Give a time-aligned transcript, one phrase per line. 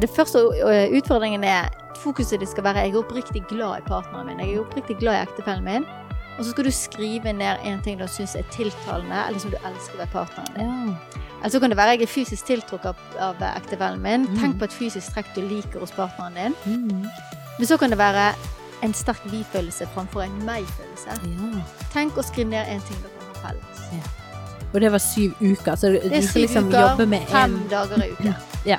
[0.00, 0.38] Det første
[0.94, 1.68] utfordringen er
[1.98, 4.40] fokuset det skal være jeg er oppriktig glad i partneren min.
[4.40, 5.86] Jeg er oppriktig glad i ektefellen min.
[6.38, 9.56] Og så skal du skrive ned en ting du syns er tiltalende, eller som du
[9.56, 10.94] elsker ved partneren din.
[11.38, 14.26] Eller så kan det være jeg er fysisk tiltrukket av, av ektefellen min.
[14.38, 16.54] Tenk på et fysisk trekk du liker hos partneren din.
[16.64, 17.06] Mm.
[17.58, 18.28] Men så kan det være
[18.82, 21.18] en sterk vi-følelse framfor en meg-følelse.
[21.26, 21.64] Ja.
[21.92, 24.14] Tenk å skrive ned en ting dere har felles.
[24.68, 28.04] Og det var syv uker, så du, skal liksom uker, jobbe med fem en dager
[28.04, 28.34] i uken.
[28.68, 28.78] Ja.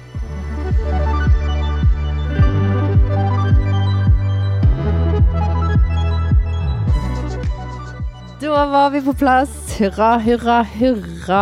[8.41, 9.51] Da var vi på plass.
[9.77, 11.41] Hurra, hurra, hurra.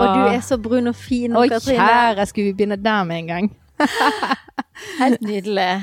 [0.00, 1.78] Og du er så brun og fin Katrine.
[1.78, 3.46] kjære, skulle vi begynne der med en gang?
[5.02, 5.80] Helt nydelig.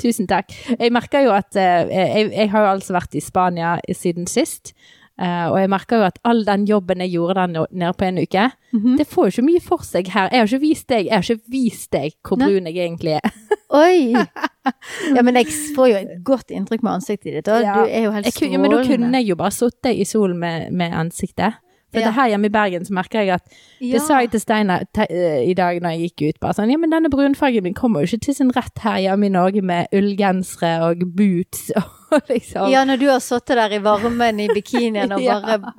[0.00, 0.54] Tusen takk.
[0.80, 4.72] Jeg merker jo at eh, jeg, jeg har jo altså vært i Spania siden sist.
[5.20, 8.18] Eh, og jeg merker jo at all den jobben jeg gjorde der nede på en
[8.22, 8.96] uke, Mhm.
[8.98, 10.28] det får jo ikke mye for seg her.
[10.32, 12.46] Jeg har ikke vist deg, jeg har ikke vist deg hvor Nei.
[12.48, 13.30] brun jeg egentlig er.
[13.70, 14.14] Oi!
[15.16, 17.46] Ja, men jeg får jo et godt inntrykk med ansiktet ditt.
[17.48, 17.74] Ja.
[17.80, 20.38] du er jo helt Jeg, Ja, men da kunne jeg jo bare sittet i solen
[20.38, 21.54] med, med ansiktet.
[21.90, 22.06] For Ja.
[22.06, 23.42] det her hjemme i Bergen så merker jeg at
[23.80, 23.92] Ja.
[23.96, 26.40] Det sa jeg til Steinar eh, i dag når jeg gikk ut.
[26.40, 29.26] Bare sånn, ja, men denne brunfargen min kommer jo ikke til sin rett her hjemme
[29.26, 31.82] i Norge med ullgensere og boots og
[32.32, 32.70] liksom.
[32.72, 35.40] Ja, når du har sittet der i varmen i bikinien og Ja.
[35.40, 35.74] bare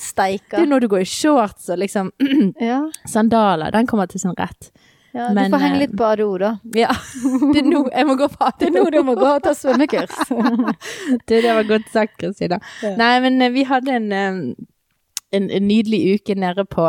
[0.00, 2.12] Det er når du går i shorts og liksom
[2.70, 4.70] Ja, sandaler, den kommer til sin rett.
[5.14, 6.50] ja du Men, får henge eh, litt på ADO, da.
[6.74, 6.88] Ja,
[7.52, 9.52] det er nå jeg må gå på Det er nå du må gå og ta
[9.54, 10.16] svømmekurs.
[11.26, 12.60] Det, det var godt sagt, Kristina.
[12.82, 12.94] Ja.
[12.96, 14.40] Nei, men eh, vi hadde en, eh,
[15.36, 16.86] en, en nydelig uke nede på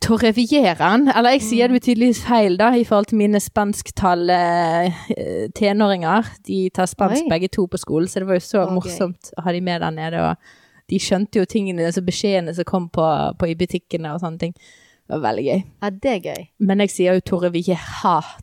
[0.00, 1.08] Torrevieraen.
[1.12, 6.30] Eller jeg sier det tydeligvis feil, da, i forhold til mine spansktalende eh, tenåringer.
[6.48, 7.30] De tar spansk Oi.
[7.30, 8.78] begge to på skolen, så det var jo så okay.
[8.78, 10.24] morsomt å ha de med der nede.
[10.24, 13.04] Og de skjønte jo tingene, altså beskjedene som kom på,
[13.38, 14.56] på i butikkene og sånne ting.
[15.04, 15.62] Det var veldig gøy.
[15.84, 16.44] Ja, det er gøy.
[16.64, 17.80] Men jeg sier jo Torrevieja.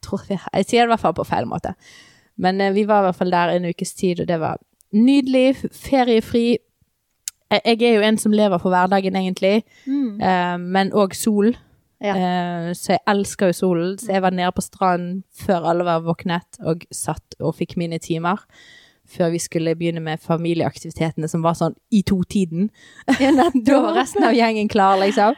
[0.05, 0.43] Torrevieja.
[0.53, 1.73] Jeg sier det i hvert fall på feil måte.
[2.41, 4.61] Men eh, vi var i hvert fall der en ukes tid, og det var
[4.93, 5.55] nydelig.
[5.73, 6.45] Feriefri.
[7.51, 10.21] Jeg, jeg er jo en som lever for hverdagen, egentlig, Mm.
[10.21, 11.51] eh, men òg sol.
[12.01, 12.15] Ja.
[12.15, 13.97] Eh, så jeg elsker jo solen.
[13.99, 17.99] Så jeg var nede på stranden før alle var våknet, og satt og fikk mine
[18.01, 18.39] timer.
[19.11, 22.69] Før vi skulle begynne med familieaktivitetene som var sånn i to-tiden.
[23.67, 25.35] da var resten av gjengen klar, liksom.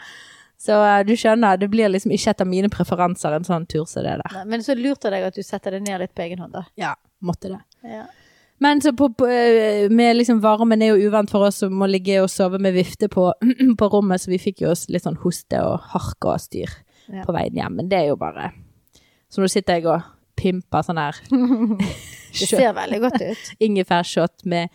[0.64, 4.06] Så uh, du skjønner, det blir liksom ikke etter mine preferanser en sånn tur som
[4.06, 4.36] det der.
[4.38, 6.54] Nei, Men så lurt av deg at du setter det ned litt på egen hånd,
[6.54, 6.62] da.
[6.80, 7.60] Ja, måtte det.
[7.84, 8.06] Ja.
[8.64, 11.88] Men så på, på, eh, med liksom varmen er jo uvant for oss som må
[11.90, 13.26] ligge og sove med vifte på,
[13.82, 16.72] på rommet, så vi fikk jo oss litt sånn hoste og harke og styr
[17.12, 17.26] Ja.
[17.28, 17.74] på veien hjem.
[17.82, 18.54] Men det er jo bare
[19.34, 20.06] Så nå sitter jeg og
[20.40, 21.18] pimper sånn her
[22.40, 23.50] Det ser veldig godt ut.
[23.68, 24.72] ingefærshot med,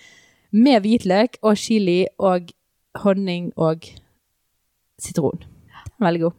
[0.53, 2.53] med hvitløk og chili og
[3.03, 3.87] honning og
[5.01, 5.41] sitron.
[6.03, 6.37] Veldig god.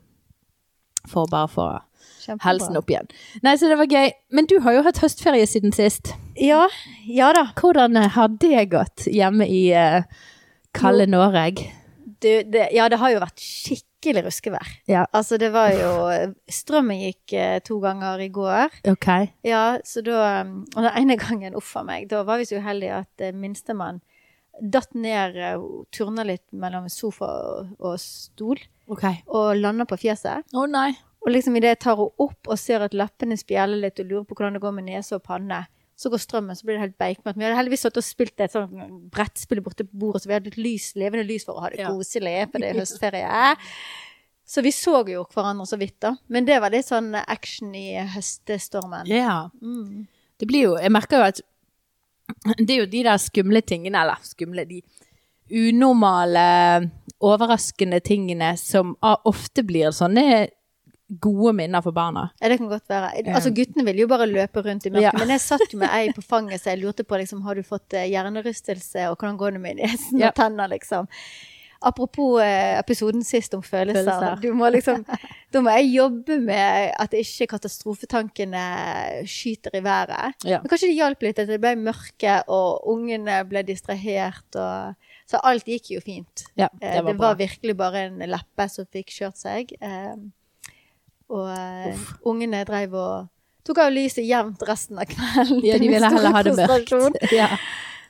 [1.09, 1.65] For bare få
[2.29, 2.45] Kjempebra.
[2.47, 3.09] helsen opp igjen.
[3.45, 4.13] Nei, så det var gøy.
[4.38, 6.13] Men du har jo hatt høstferie siden sist.
[6.40, 6.63] Ja,
[7.09, 7.50] ja da.
[7.59, 10.06] Hvordan eh, har det gått hjemme i uh,
[10.78, 11.66] kalde Noreg?
[12.19, 14.72] Du, det, ja, det har jo vært skikkelig ruskevær.
[14.91, 15.06] Ja.
[15.16, 15.91] Altså, det var jo
[16.51, 18.73] Strømmen gikk eh, to ganger i går.
[18.91, 19.07] Ok.
[19.47, 22.59] Ja, så da um, Og den ene gangen, uff a meg, da var vi så
[22.59, 24.01] uheldige at eh, minstemann
[24.59, 25.62] datt ned eh,
[25.95, 28.59] turna litt mellom sofa og, og stol,
[28.91, 29.06] Ok.
[29.31, 30.44] og landa på fjeset.
[30.51, 30.89] Å nei.
[31.25, 34.25] Og liksom idet jeg tar henne opp og ser at leppene spjeler litt og lurer
[34.28, 35.66] på hvordan det går med nese og panne,
[36.00, 37.35] så går strømmen, så blir det helt beikmatt.
[37.35, 38.72] Vi hadde heldigvis stått og spilt et sånt
[39.12, 41.81] brettspill borte på bordet, så vi hadde litt lys, levende lys for å ha det
[41.81, 41.90] Ja.
[41.91, 43.66] koselig, for det er høstferie.
[44.47, 46.16] Så vi så jo hverandre så vidt, da.
[46.30, 49.06] Men det var litt sånn action i høstestormen.
[49.12, 49.50] Ja.
[49.62, 50.07] Mm.
[50.40, 51.41] Det blir jo Jeg merker jo at
[52.57, 54.81] det er jo de der skumle tingene, eller skumle De
[55.51, 56.89] unormale,
[57.19, 60.48] overraskende tingene som ofte blir sånne
[61.09, 62.27] gode minner for barna.
[62.41, 63.11] Ja, det kan godt være.
[63.33, 65.11] Altså, guttene ville jo bare løpe rundt i mørket, Ja.
[65.17, 67.63] men jeg satt jo med ei på fanget, så jeg lurte på liksom, har du
[67.65, 71.07] fått eh, hjernerystelse, og hvordan går det med nesen og tenner, liksom.
[71.81, 74.03] Apropos eh, episoden sist om følelser.
[74.11, 74.41] Følelser.
[74.44, 75.06] Du må liksom,
[75.56, 78.63] da må jeg jobbe med at ikke katastrofetankene
[79.29, 80.35] skyter i været.
[80.44, 80.59] Ja.
[80.59, 84.44] Men kanskje det hjalp litt at det ble mørke, og ungene ble distrahert.
[84.59, 86.45] Og, så alt gikk jo fint.
[86.59, 89.71] Ja, Eh, det var det var virkelig bare en leppe som fikk kjørt seg.
[89.79, 90.15] Eh,
[91.29, 93.27] og eh, ungene dreiv og
[93.67, 95.61] tok av lyset jevnt resten av kvelden.
[95.67, 97.21] Ja, de ville heller ha det mørkt.
[97.35, 97.53] Ja.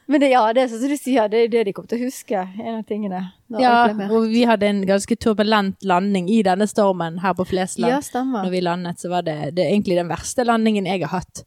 [0.10, 2.00] Men det, ja, det er sånn som du sier, det er det de kommer til
[2.00, 2.40] å huske.
[2.58, 3.20] En av tingene.
[3.62, 7.94] ja, og vi hadde en ganske turbulent landing i denne stormen her på Flesland.
[7.94, 8.42] ja, stemmer.
[8.42, 11.44] Når vi landet, så var det, det egentlig den verste landingen jeg har hatt.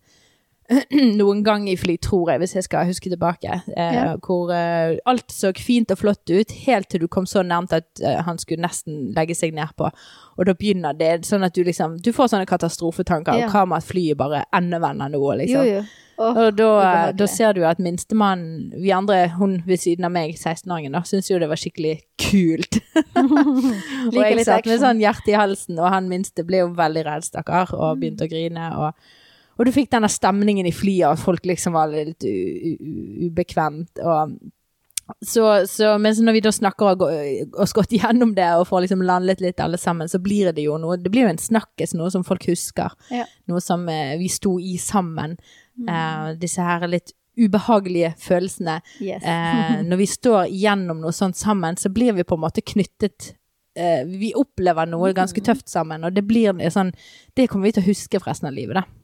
[1.20, 3.60] Noen gang i fly, tror jeg, hvis jeg skal huske tilbake.
[3.76, 4.04] Eh, Ja.
[4.22, 8.02] Hvor eh, alt så fint og flott ut, helt til du kom så nærmt at
[8.02, 9.90] eh, han skulle nesten legge seg nedpå.
[10.38, 13.42] Og da begynner det sånn at du liksom Du får sånne katastrofetanker.
[13.44, 13.50] Ja.
[13.52, 15.66] Hva med at flyet bare endevender nå, liksom?
[15.66, 15.84] Jo, jo.
[16.22, 16.68] Oh, Og da,
[17.16, 21.30] da ser du at minstemannen, vi andre, hun ved siden av meg, 16-åringen, da, syntes
[21.32, 22.78] jo det var skikkelig kult.
[23.16, 27.26] og jeg satt med sånn hjerte i halsen, og han minste ble jo veldig redd,
[27.26, 28.68] stakkar, og begynte å grine.
[28.84, 29.08] Og,
[29.58, 34.00] og du fikk denne stemningen i flyet, at folk liksom var litt ubekvemt.
[34.00, 34.36] Og
[35.20, 38.68] så, så, men så når vi da snakker og har oss godt gjennom det og
[38.70, 41.42] får liksom landet litt alle sammen, så blir det jo noe Det blir jo en
[41.42, 42.94] snakkes, noe som folk husker.
[43.12, 43.26] Ja.
[43.50, 45.36] Noe som eh, vi sto i sammen.
[45.88, 48.80] Eh, disse her litt ubehagelige følelsene.
[49.00, 49.22] Yes.
[49.24, 53.32] Eh, når vi står gjennom noe sånt sammen, så blir vi på en måte knyttet
[53.76, 56.92] eh, Vi opplever noe ganske tøft sammen, og det blir sånn
[57.36, 59.01] Det kommer vi til å huske for resten av livet, da.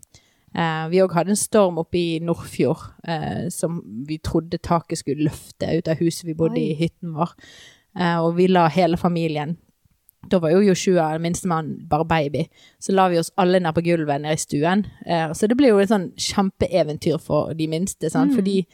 [0.55, 5.27] Eh, vi òg hadde en storm oppe i Nordfjord eh, som vi trodde taket skulle
[5.29, 7.35] løfte ut av huset vi bodde i, hytten vår.
[7.99, 9.57] Eh, og vi la hele familien
[10.29, 12.47] Da var jo Joshua, minstemann, bare baby.
[12.81, 14.83] Så la vi oss alle ned på gulvet nede i stuen.
[15.07, 18.33] Eh, så det ble jo et sånn kjempeeventyr for de minste, sant?
[18.33, 18.35] Mm.
[18.37, 18.65] for de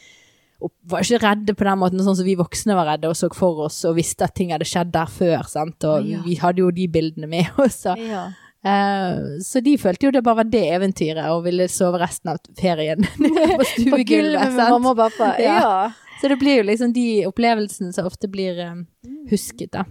[0.89, 3.67] var ikke redde på den måten sånn som vi voksne var redde og så for
[3.67, 5.43] oss og visste at ting hadde skjedd der før.
[5.47, 5.85] sant?
[5.85, 6.23] Og Ja.
[6.25, 7.83] vi hadde jo de bildene med oss.
[7.85, 8.31] Så, ja.
[8.65, 12.39] Eh, så de følte jo det bare var det eventyret og ville sove resten av
[12.61, 14.07] ferien på stuegulvet.
[14.09, 15.35] gulvet med mamma og pappa.
[15.43, 15.59] Ja.
[15.61, 15.75] Ja.
[16.23, 18.75] Så det blir jo liksom de opplevelsene som ofte blir eh,
[19.05, 19.27] Mm.
[19.31, 19.83] husket, da.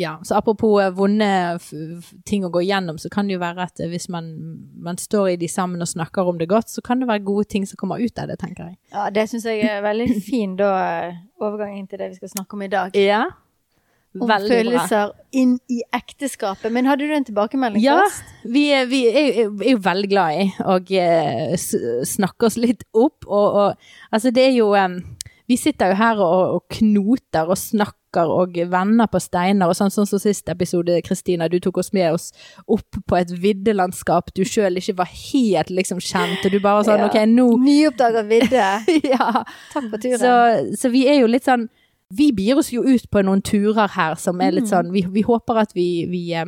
[0.00, 1.26] Ja, så apropos eh, vonde
[2.24, 4.30] ting å gå igjennom, så kan det jo være at hvis man,
[4.80, 7.44] man står i de sammen og snakker om det godt, så kan det være gode
[7.52, 8.78] ting som kommer ut av det, tenker jeg.
[8.94, 10.72] ja, det syns jeg er veldig fin da,
[11.42, 12.96] overgangen til det vi skal snakke om i dag.
[12.98, 13.26] Ja.
[14.20, 14.56] Om Veldig bra.
[14.58, 16.68] følelser inn i ekteskapet.
[16.72, 18.34] Men hadde du en tilbakemelding Ja, først?
[18.44, 21.56] vi, er- vi er, jo veldig glad i å eh,
[22.04, 23.74] snakke oss litt opp, og, og
[24.12, 24.74] altså det er jo
[25.48, 29.90] Vi sitter jo her og, og knoter og snakker og vender på steiner og sånn,
[29.90, 31.48] sånn som sist episode, Kristina.
[31.48, 32.30] Du tok oss med oss
[32.68, 37.00] opp på et viddelandskap du sjøl ikke var helt liksom kjent, og du bare sånn
[37.00, 37.08] Ja.
[37.08, 38.68] OK, nå Nyoppdaga vidde.
[39.12, 39.42] Ja.
[39.72, 40.20] Takk for turen.
[40.20, 41.68] Så, så vi er jo litt sånn
[42.14, 44.70] Vi bier oss jo ut på noen turer her som er litt Mm.
[44.70, 46.44] sånn Vi, vi håper at vi, vi, eh,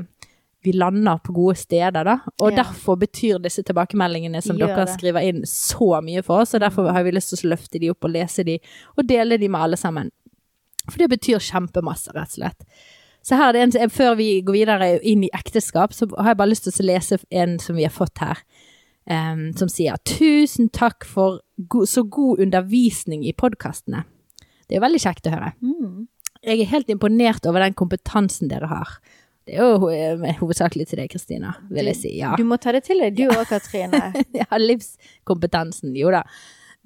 [0.64, 2.18] vi lander på gode steder, da.
[2.40, 2.62] Og Ja.
[2.64, 4.94] derfor betyr disse tilbakemeldingene som gjør dere det.
[4.98, 6.54] skriver inn, så mye for oss.
[6.54, 8.58] Og derfor har vi lyst til å løfte de opp og lese de,
[8.98, 10.10] og dele de med alle sammen.
[10.90, 12.64] For det betyr kjempemasse, rett og slett.
[13.22, 16.36] Så her er det en, Før vi går videre inn i ekteskap, så har jeg
[16.36, 18.36] bare lyst til å lese en som vi har fått her.
[19.06, 24.04] Um, som sier 'Tusen takk for go så god undervisning i podkastene'.
[24.68, 25.52] Det er veldig kjekt å høre.
[25.64, 26.06] Mm.
[26.44, 28.98] Jeg er helt imponert over den kompetansen dere har.
[29.44, 32.12] Det er jo eh, hovedsakelig til deg, Kristina, vil jeg si.
[32.16, 32.32] Ja.
[32.38, 34.06] Du må ta det til deg, du òg, Katrine.
[34.40, 36.22] ja, livskompetansen, jo da.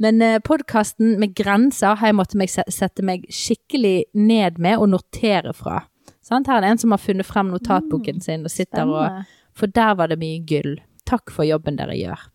[0.02, 4.90] Men eh, podkasten med grenser har jeg måttet meg sette meg skikkelig ned med og
[4.94, 5.84] notere fra.
[6.22, 6.50] Sant?
[6.50, 9.22] Her er det en som har funnet frem notatboken sin og sitter og
[9.58, 10.76] For der var det mye gull.
[11.08, 12.26] Takk for jobben dere gjør.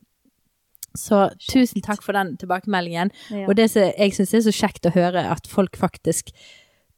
[0.96, 3.10] Så tusen takk for den tilbakemeldingen.
[3.32, 3.48] Ja.
[3.48, 6.30] Og det som jeg syns er så kjekt å høre, at folk faktisk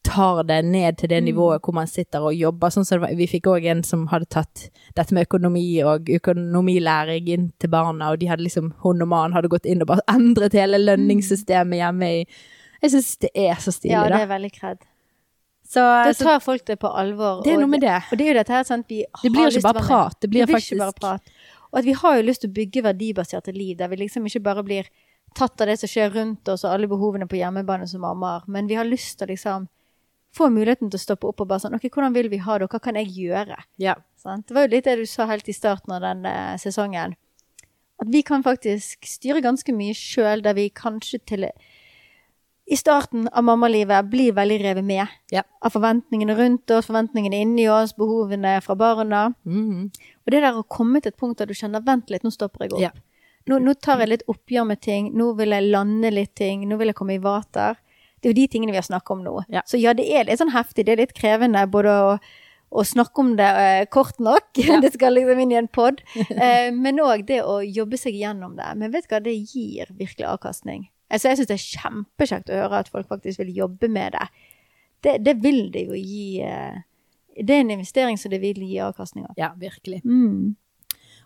[0.06, 1.34] tar det ned til det Mm.
[1.34, 2.70] nivået hvor man sitter og jobber.
[2.70, 7.48] Sånn som vi fikk òg en som hadde tatt dette med økonomi og økonomilæring inn
[7.60, 10.54] til barna, og de hadde liksom, hun og mannen hadde gått inn og bare endret
[10.54, 12.26] hele lønningssystemet hjemme i
[12.84, 14.04] Jeg syns det er så stilig, da.
[14.10, 14.78] ja, det er veldig kred.
[15.66, 17.42] Så, Da tar folk det på alvor.
[17.44, 17.96] det er noe med det.
[18.12, 19.74] Og det er jo dette her, sant, vi Det blir har ikke lyst til bare
[19.74, 19.90] å være med.
[19.90, 20.20] prat.
[20.22, 21.22] Det blir det blir faktisk.
[21.76, 24.46] Og at vi har jo lyst til å bygge verdibaserte liv, der vi liksom ikke
[24.46, 24.88] bare blir
[25.36, 28.70] tatt av det som skjer rundt oss, og alle behovene på hjemmebane som mammaer, men
[28.72, 29.66] vi har lyst til å liksom
[30.36, 32.70] få muligheten til å stoppe opp og bare sånn OK, hvordan vil vi ha det,
[32.70, 33.60] og hva kan jeg gjøre?
[33.82, 33.98] Ja.
[34.24, 34.46] Sånn?
[34.48, 37.16] Det var jo litt det du sa helt i starten av den eh, sesongen.
[38.00, 41.48] At vi kan faktisk styre ganske mye sjøl, der vi kanskje til
[42.66, 45.44] i starten av mammalivet blir veldig revet med Ja.
[45.62, 49.34] av forventningene rundt oss, forventningene inni oss, behovene fra barna.
[49.46, 49.92] Mm.
[50.26, 52.66] Og det der å komme til et punkt der du kjenner vent litt, nå stopper
[52.66, 52.82] jeg opp.
[52.82, 52.90] Ja.
[53.48, 56.80] Nå, nå tar jeg litt oppgjør med ting, nå vil jeg lande litt ting, nå
[56.80, 57.78] vil jeg komme i vater.
[58.22, 59.36] Det er jo de tingene vi har snakket om nå.
[59.54, 59.62] Ja.
[59.70, 62.18] Så ja, det er litt sånn heftig, det er litt krevende både å,
[62.74, 64.50] å snakke om det eh, kort nok,
[64.82, 68.58] det skal liksom inn i en pod, eh, men òg det å jobbe seg gjennom
[68.58, 68.72] det.
[68.82, 70.88] Men vet du hva, det gir virkelig avkastning.
[71.12, 74.28] Altså, jeg syns det er kjempekjekt å høre at folk faktisk vil jobbe med det.
[75.06, 76.80] Det, det vil det jo gi eh,
[77.38, 79.36] Det er en investering som det vil gi avkastning av.
[79.38, 80.02] ja, virkelig.
[80.06, 80.56] Mm.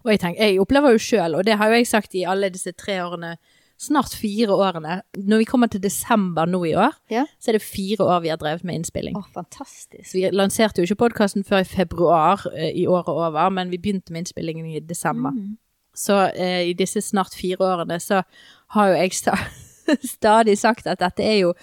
[0.03, 2.49] Og jeg tenker, jeg opplever jo sjøl, og det har jo jeg sagt i alle
[2.49, 3.33] disse tre årene,
[3.79, 5.01] snart fire årene.
[5.15, 7.25] Når vi kommer til desember nå i år, Ja.
[7.39, 9.15] så er det fire år vi har drevet med innspilling.
[9.15, 10.03] Å, fantastisk.
[10.07, 13.77] Så vi lanserte jo ikke podkasten før i februar eh, i året over, men vi
[13.77, 15.31] begynte med innspillingen i desember.
[15.31, 15.57] Mm.
[15.95, 18.23] Så eh, i disse snart fire årene så
[18.75, 19.11] har jo jeg
[20.17, 21.53] stadig sagt at dette er jo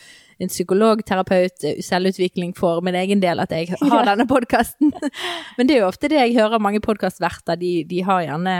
[0.40, 4.92] en psykologterapeut, eh, selvutvikling for min egen del, at jeg har denne podkasten.
[5.56, 8.56] Men det er jo ofte det jeg hører mange podkastverter, de, de har gjerne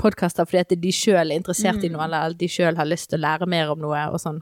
[0.00, 1.92] podkaster fordi at de sjøl er interessert i Mm.
[1.94, 4.40] noe, eller de sjøl har lyst til å lære mer om noe og sånn.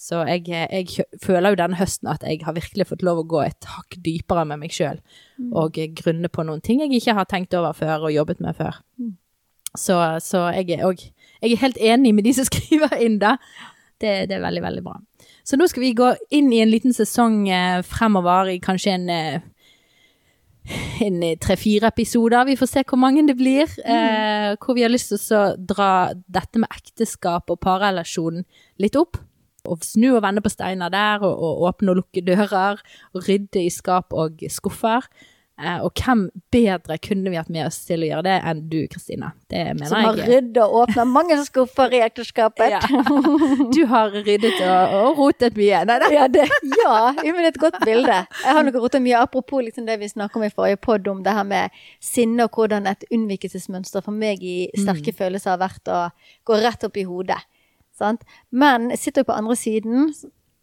[0.00, 3.40] Så jeg, jeg føler jo denne høsten at jeg har virkelig fått lov å gå
[3.44, 5.00] et hakk dypere med meg sjøl,
[5.40, 5.54] Mm.
[5.56, 8.56] og eh, grunne på noen ting jeg ikke har tenkt over før og jobbet med
[8.60, 8.76] før.
[9.00, 9.14] Mm.
[9.78, 11.00] Så, så jeg er òg
[11.40, 13.36] Jeg er helt enig med de som skriver inn da.
[14.00, 14.96] Det, det er veldig, veldig bra.
[15.44, 19.08] Så nå skal vi gå inn i en liten sesong eh, fremover i kanskje en
[19.12, 19.48] eh,
[21.00, 22.44] en eh, tre-fire episoder.
[22.44, 23.70] Vi får se hvor mange det blir.
[23.84, 28.44] Eh, hvor vi har lyst til å dra dette med ekteskap og parrelasjon
[28.82, 29.18] litt opp.
[29.68, 32.80] Og snu og vende på steiner der, og, og åpne og lukke dører.
[33.14, 35.08] Og rydde i skap og skuffer.
[35.60, 38.78] Eh, og hvem bedre kunne vi hatt med oss til å gjøre det enn du,
[38.88, 39.32] Kristina?
[39.50, 42.76] Det mener Som har ryddet rydda og åpna mange skuffer i ekteskapet.
[42.76, 42.80] Ja.
[43.74, 45.82] Du har ryddet og, og rotet mye.
[45.88, 46.10] Nei, nei.
[46.14, 46.46] Ja, det,
[46.80, 48.22] ja, men det er et godt bilde.
[48.44, 51.22] Jeg har nok rota mye apropos liksom det vi snakket om i forrige podd, om
[51.26, 55.92] det her med sinne og hvordan et unnvikelsesmønster for meg i sterke følelser har vært
[55.92, 56.02] å
[56.48, 57.40] gå rett opp i hodet.
[57.96, 58.24] Sant?
[58.50, 60.08] Men jeg sitter jo på andre siden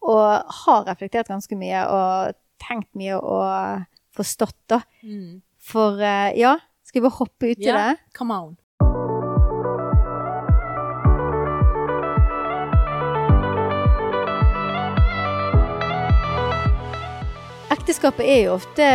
[0.08, 3.86] og har reflektert ganske mye og tenkt mye og
[4.18, 4.82] forstått, da.
[5.04, 5.42] Mm.
[5.68, 6.56] For uh, ja,
[6.88, 8.16] skal vi bare hoppe ut i Ja, det?
[8.18, 8.56] come on.
[17.74, 18.86] Ekteskapet er jo ofte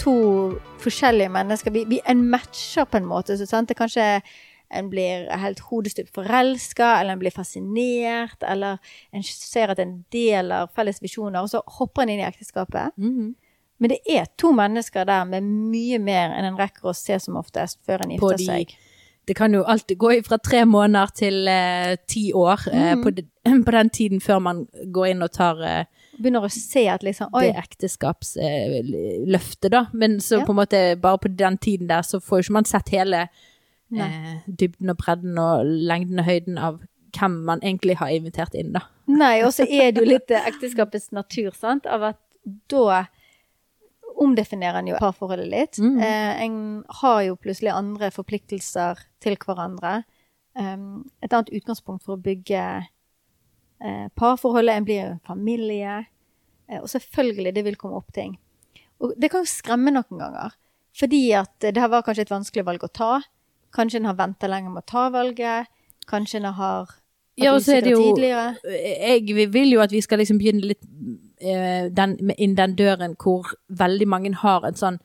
[0.00, 0.12] to
[0.80, 1.72] forskjellige mennesker.
[1.74, 3.36] Vi, vi, en matcher på en måte.
[3.36, 3.68] Så, sant?
[3.68, 4.06] Det kanskje
[4.74, 8.80] en blir helt hodestupt forelska, eller en blir fascinert, eller
[9.14, 12.96] en ser at en deler felles visjoner, og så hopper en inn i ekteskapet.
[12.96, 13.34] Mhm.
[13.78, 17.36] Men det er to mennesker der med mye mer enn en rekker å se som
[17.36, 18.76] oftest før en gifter de seg.
[19.26, 23.02] Det kan jo alltid gå fra tre måneder til eh, ti år eh, Mm.
[23.02, 23.24] på, de,
[23.66, 25.84] på den tiden før man går inn og tar eh,
[26.16, 27.58] Begynner å se at liksom Oi, det
[28.40, 29.86] ekteskapsløftet, da.
[29.92, 30.44] Men så Ja.
[30.46, 33.28] på en måte bare på den tiden der så får jo ikke man sett hele
[33.92, 36.80] eh, dybden og bredden og lengden og høyden av
[37.18, 38.80] hvem man egentlig har invitert inn, da.
[39.08, 42.18] Nei, og så er det jo litt eh, ekteskapets natur, sant, av at
[42.68, 43.06] da
[44.22, 45.78] omdefinerer en jo parforholdet litt.
[45.82, 45.96] Mm.
[46.00, 46.58] Eh, en
[47.02, 50.00] har jo plutselig andre forpliktelser til hverandre.
[50.56, 52.62] Um, et annet utgangspunkt for å bygge
[53.84, 54.78] eh, parforholdet.
[54.78, 55.98] En blir jo en familie.
[56.70, 58.38] Eh, og selvfølgelig, det vil komme opp ting.
[59.04, 60.56] Og det kan jo skremme noen ganger.
[60.96, 63.10] Fordi at det her var kanskje et vanskelig valg å ta.
[63.76, 65.68] Kanskje en har venta lenge med å ta valget.
[66.08, 67.02] Kanskje en har vært
[67.44, 68.76] Ja, og så er det usikker jo tidligere.
[69.12, 70.86] Jeg vil jo at vi skal liksom begynne litt
[71.40, 74.98] den, inn den døren hvor veldig mange har en sånn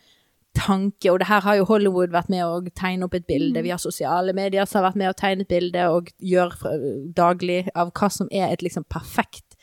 [0.57, 3.71] tanke, og det her har jo Hollywood vært med å tegne opp et bilde, vi
[3.71, 6.55] har sosiale medier som har vært med å tegne et bilde og gjør
[7.15, 9.55] daglig av hva som er et liksom perfekt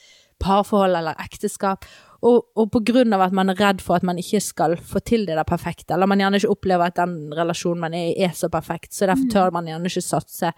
[0.42, 1.86] parforhold eller ekteskap.
[2.26, 5.02] Og, og på grunn av at man er redd for at man ikke skal få
[5.06, 8.24] til det der perfekte, eller man gjerne ikke opplever at den relasjonen man er i
[8.26, 10.54] er så perfekt, så derfor tør man gjerne ikke satse.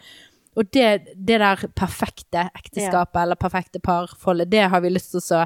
[0.59, 0.87] Og det,
[1.17, 5.45] det der perfekte ekteskapet eller perfekte parforholdet, det har vi lyst til å så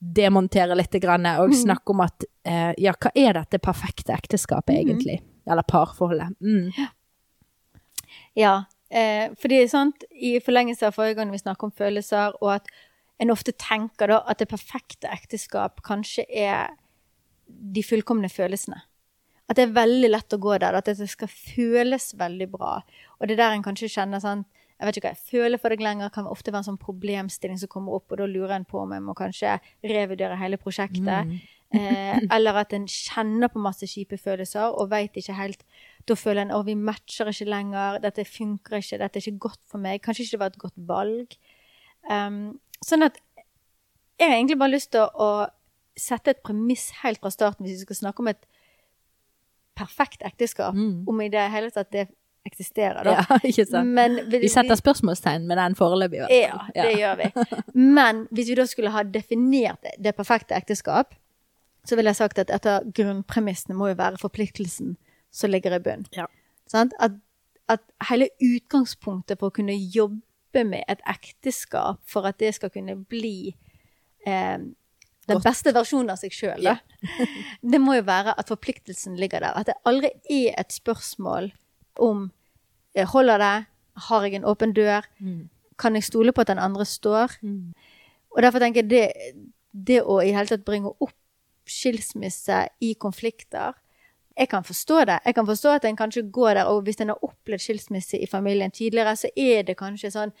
[0.00, 5.18] demontere litt grann, og snakke om at eh, ja, hva er dette perfekte ekteskapet egentlig?
[5.50, 6.32] Eller parforholdet.
[6.40, 6.70] Mm.
[8.38, 12.70] Ja, eh, fordi sant, i forlengelse av forrige gang vi snakket om følelser, og at
[13.20, 16.72] en ofte tenker da at det perfekte ekteskap kanskje er
[17.46, 18.80] de fullkomne følelsene.
[19.50, 22.78] At det er veldig lett å gå der, at det skal føles veldig bra.
[23.18, 24.46] Og det er der en kanskje kjenner sånn
[24.80, 27.58] Jeg vet ikke hva jeg føler for deg lenger, kan ofte være en sånn problemstilling
[27.60, 31.34] som kommer opp, og da lurer en på om jeg må kanskje revurdere hele prosjektet.
[31.76, 35.60] Eh, eller at en kjenner på masse kjipe følelser og veit ikke helt
[36.08, 39.60] Da føler en at vi matcher ikke lenger, dette funker ikke, dette er ikke godt
[39.70, 40.00] for meg.
[40.02, 41.36] Kanskje ikke det var et godt valg.
[42.10, 42.40] Um,
[42.82, 43.20] sånn at
[44.18, 47.82] jeg har egentlig bare lyst til å, å sette et premiss helt fra starten hvis
[47.82, 48.48] vi skal snakke om et
[49.78, 50.74] perfekt ekteskap.
[50.74, 51.04] Mm.
[51.08, 52.08] Om i det hele tatt det
[52.46, 53.14] eksisterer, da.
[53.20, 53.90] Ja, ikke sant?
[53.96, 56.20] Men Vi setter spørsmålstegn med den foreløpig.
[56.22, 57.30] i hvert ja, det gjør vi.
[57.76, 61.14] Men hvis vi da skulle ha definert det, det perfekte ekteskap,
[61.84, 64.96] så ville jeg sagt at et av grunnpremissene må jo være forpliktelsen
[65.32, 66.04] som ligger i bunn.
[66.16, 66.26] Ja.
[66.68, 66.92] Sant?
[67.00, 67.16] At,
[67.72, 72.96] at hele utgangspunktet for å kunne jobbe med et ekteskap, for at det skal kunne
[73.08, 73.54] bli
[74.26, 74.58] eh,
[75.30, 76.76] den beste versjonen av seg sjøl, Ja.
[77.72, 79.56] det må jo være at forpliktelsen ligger der.
[79.56, 81.52] At det aldri er et spørsmål
[81.98, 82.30] om
[82.94, 83.66] jeg Holder det?
[84.08, 85.06] Har jeg en åpen dør?
[85.18, 85.48] Mm.
[85.78, 87.38] Kan jeg stole på at den andre står?
[87.42, 87.72] Mm.
[88.30, 89.12] Og derfor tenker jeg det,
[89.72, 91.14] det å i hele tatt bringe opp
[91.70, 93.72] skilsmisse i konflikter
[94.38, 95.18] Jeg kan forstå det.
[95.24, 98.26] Jeg kan forstå at en kanskje går der, og hvis en har opplevd skilsmisse i
[98.26, 100.32] familien tidligere, så er det kanskje sånn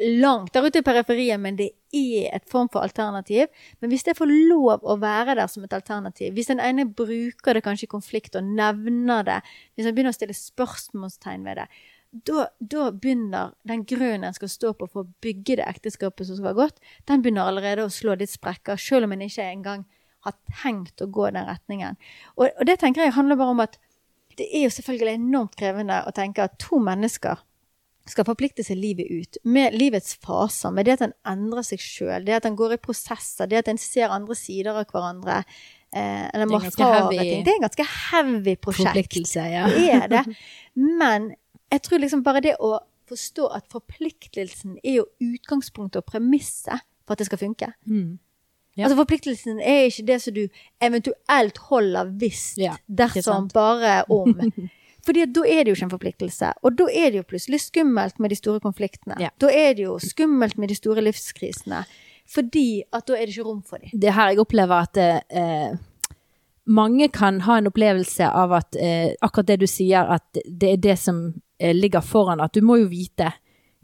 [0.00, 3.50] langt der ute i periferien, men det er et form for alternativ.
[3.80, 7.56] Men hvis det får lov å være der som et alternativ, hvis den ene bruker
[7.56, 9.40] det kanskje i konflikt og nevner det,
[9.74, 11.68] hvis han begynner å stille spørsmålstegn ved det,
[12.12, 12.46] da,
[12.92, 16.60] begynner den grunnen en skal stå på for å bygge det ekteskapet som skal være
[16.60, 19.86] godt, den begynner allerede å slå litt sprekker, selv om en ikke engang
[20.26, 21.96] har tenkt å gå den retningen.
[22.36, 23.80] Og, og det tenker jeg handler bare om at
[24.38, 27.40] det er jo selvfølgelig enormt krevende å tenke at to mennesker
[28.08, 32.24] skal forplikte seg livet ut, med livets faser, med det at en endrer seg sjøl,
[32.26, 35.42] det at en går i prosesser, det at en ser andre sider av hverandre.
[35.94, 36.26] Eh,
[37.12, 37.44] Det er.
[37.44, 38.88] Det er en ganske heavy prosjekt.
[38.88, 39.68] Forpliktelse, ja.
[39.70, 40.24] Det er det.
[40.74, 41.34] Men
[41.70, 42.78] jeg tror liksom bare det å
[43.12, 47.72] forstå at forpliktelsen er jo utgangspunktet og premisset for at det skal funke.
[47.86, 48.18] Mm.
[48.74, 48.86] Ja.
[48.86, 50.46] Altså Forpliktelsen er ikke det som du
[50.80, 54.32] eventuelt holder hvis, Ja, dersom, bare om.
[55.02, 56.52] Fordi da er det jo ikke en forpliktelse.
[56.62, 59.16] Og da er det jo plutselig skummelt med de store konfliktene.
[59.20, 59.32] Ja.
[59.42, 61.82] Da er det jo skummelt med de store livskrisene.
[62.30, 63.90] Fordi at da er det ikke rom for dem.
[63.92, 65.74] Det er her jeg opplever at eh,
[66.70, 70.82] mange kan ha en opplevelse av at eh, akkurat det du sier, at det er
[70.82, 71.24] det som
[71.58, 72.40] eh, ligger foran.
[72.40, 73.32] At du må jo vite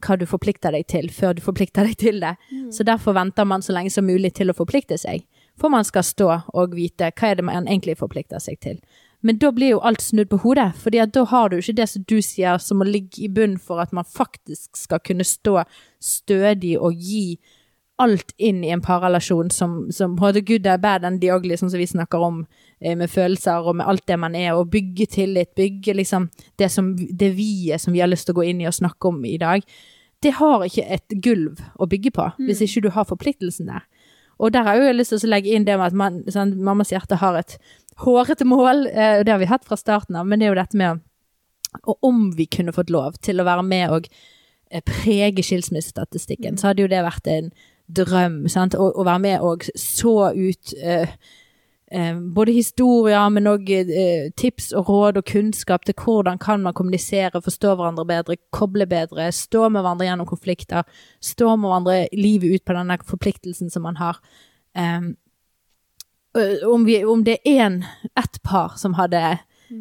[0.06, 2.36] hva du forplikter deg til, før du forplikter deg til det.
[2.70, 5.26] Så derfor venter man så lenge som mulig til å forplikte seg.
[5.58, 8.78] For man skal stå og vite hva er det man egentlig forplikter seg til.
[9.20, 12.04] Men da blir jo alt snudd på hodet, fordi da har du ikke det som
[12.06, 15.64] du sier som må ligge i bunnen for at man faktisk skal kunne stå
[15.98, 17.38] stødig og gi
[17.98, 21.72] alt inn i en parrelasjon som, som både good and bad and the ugly, sånn
[21.72, 22.44] som vi snakker om,
[22.78, 26.28] eh, med følelser og med alt det man er, og bygge tillit, bygge liksom
[26.62, 29.10] det som det vi-et som vi har lyst til å gå inn i og snakke
[29.10, 29.66] om i dag.
[30.22, 33.82] Det har ikke et gulv å bygge på, hvis ikke du har forpliktelsen der.
[34.38, 36.54] Og der har jeg jo lyst til å legge inn det med at man, sånn,
[36.62, 37.58] mammas hjerte har et
[38.04, 40.62] hårete mål, eh, og det har vi hatt fra starten av, men det er jo
[40.62, 41.04] dette med
[41.84, 44.06] og om vi kunne fått lov til å være med og
[44.70, 47.50] eh, prege skilsmissestatistikken, så hadde jo det vært en
[47.88, 48.46] drøm.
[48.52, 48.76] Sant?
[48.76, 51.14] Å, å være med og så ut eh,
[51.92, 56.76] eh, både historier, men òg eh, tips og råd og kunnskap til hvordan kan man
[56.76, 60.84] kommunisere, forstå hverandre bedre, koble bedre, stå med hverandre gjennom konflikter,
[61.24, 64.20] stå med hverandre livet ut på denne forpliktelsen som man har.
[64.76, 65.14] Eh,
[66.68, 67.84] om, vi, om det er én,
[68.16, 69.38] ett par som hadde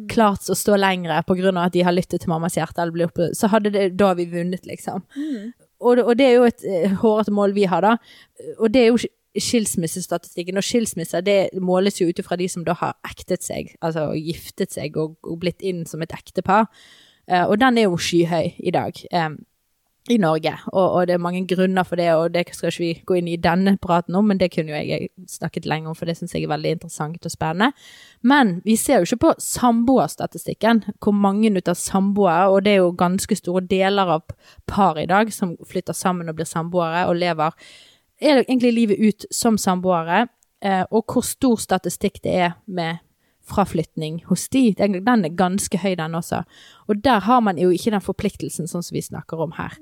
[0.08, 1.24] klart å stå lengre av
[1.64, 5.02] at de har lyttet til mammas hjerte, oppe, så hadde det, da vi vunnet, liksom.
[5.80, 7.96] Og, det- og det er jo et eh, hårete mål vi har, da.
[8.58, 8.98] Og det er jo
[9.38, 10.56] skilsmissestatistikken.
[10.58, 14.72] Og skilsmisser det måles jo ut ifra de som da har ektet seg, altså giftet
[14.74, 16.66] seg og, og blitt inn som et ektepar.
[17.30, 18.92] Uh, og den er jo skyhøy i dag.
[19.12, 19.28] eh,
[20.10, 22.92] i Norge, og, og det er mange grunner for det, og det skal ikke vi
[23.06, 26.08] gå inn i denne praten om, men det kunne jo jeg snakket lenge om, for
[26.08, 27.72] det syns jeg er veldig interessant og spennende.
[28.22, 32.82] Men vi ser jo ikke på samboerstatistikken, hvor mange ut av samboere, og det er
[32.82, 34.26] jo ganske store deler av
[34.66, 37.56] par i dag som flytter sammen og blir samboere og lever
[38.20, 40.26] er egentlig livet ut som samboere,
[40.64, 42.98] eh, og hvor stor statistikk det er med
[43.48, 44.72] fraflytning hos de.
[44.78, 46.42] Den, den er ganske høy, den også.
[46.88, 49.74] Og der har man jo ikke den forpliktelsen sånn som vi snakker om her,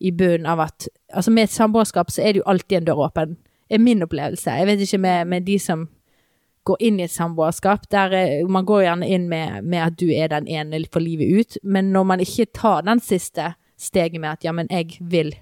[0.00, 3.04] i bunnen av at Altså med et samboerskap så er det jo alltid en dør
[3.04, 3.36] åpen,
[3.70, 4.50] er min opplevelse.
[4.50, 5.84] Jeg vet ikke med, med de som
[6.66, 10.08] går inn i et samboerskap, der eh, man går gjerne inn med, med at du
[10.10, 14.32] er den ene for livet ut, men når man ikke tar den siste steget med
[14.32, 15.34] at ja, men jeg vil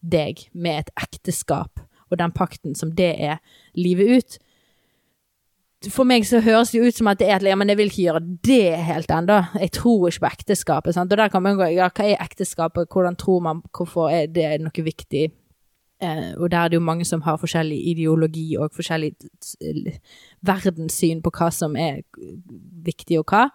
[0.00, 3.38] deg med et ekteskap, og den pakten som det er
[3.78, 4.38] livet ut,
[5.90, 7.90] for meg så høres det ut som at det er et ja, men jeg vil
[7.90, 9.38] ikke gjøre det helt ennå.
[9.58, 10.94] Jeg tror ikke på ekteskapet.
[10.94, 11.12] Sant?
[11.12, 14.60] Og der kan man gå ja, hva er ekteskapet, hvordan tror man, hvorfor er det
[14.62, 15.30] noe viktig?
[16.02, 19.12] Eh, og der er det jo mange som har forskjellig ideologi og forskjellig
[19.62, 19.98] eh,
[20.42, 22.02] verdenssyn på hva som er
[22.86, 23.48] viktig og hva.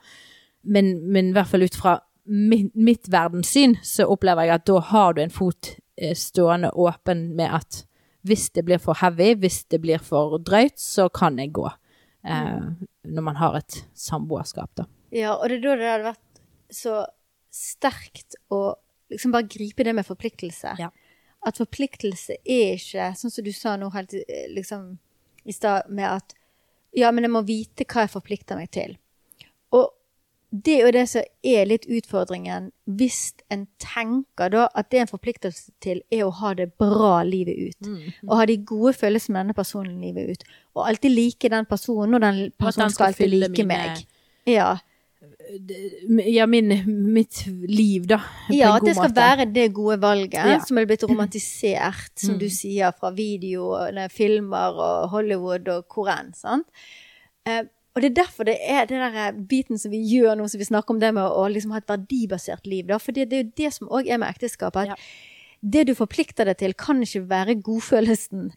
[0.63, 4.79] Men, men i hvert fall ut fra mitt, mitt verdenssyn så opplever jeg at da
[4.91, 7.83] har du en fot eh, stående åpen med at
[8.27, 11.69] hvis det blir for heavy, hvis det blir for drøyt, så kan jeg gå.
[12.27, 14.87] Eh, når man har et samboerskap, da.
[15.15, 16.41] Ja, og det er da det hadde vært
[16.73, 16.95] så
[17.53, 18.75] sterkt å
[19.11, 20.75] liksom bare gripe det med forpliktelse.
[20.81, 20.89] Ja.
[21.47, 24.97] At forpliktelse er ikke, sånn som du sa nå helt eh, liksom
[25.47, 26.35] i stad, med at
[26.97, 28.97] ja, men jeg må vite hva jeg forplikter meg til.
[29.75, 29.93] Og
[30.51, 35.07] det er jo det som er litt utfordringen, hvis en tenker da at det en
[35.11, 37.89] forpliktelse til, er å ha det bra livet ut.
[38.27, 40.43] Og ha de gode følelsene med denne personen livet ut.
[40.75, 44.05] Og alltid like den personen, og den personen personen skal skal alltid like mine- meg.
[44.47, 44.77] Ja.
[46.27, 46.71] Ja, min,
[47.13, 48.19] mitt liv, da.
[48.51, 49.15] Ja, at det skal måte.
[49.21, 50.59] være det gode valget Ja.
[50.65, 52.39] som er blitt romantisert, som Mm.
[52.39, 53.73] du sier, fra video,
[54.09, 56.33] filmer og Hollywood og hvor enn.
[56.33, 56.67] sant?
[57.45, 57.63] Eh,
[57.97, 60.67] og det er derfor det er den der biten som vi gjør nå, som vi
[60.67, 62.91] snakker om det med å liksom ha et verdibasert liv.
[63.01, 64.85] For det, det er jo det som òg er med ekteskapet.
[64.85, 65.01] at Ja.
[65.59, 68.51] Det du forplikter deg til, kan ikke være godfølelsen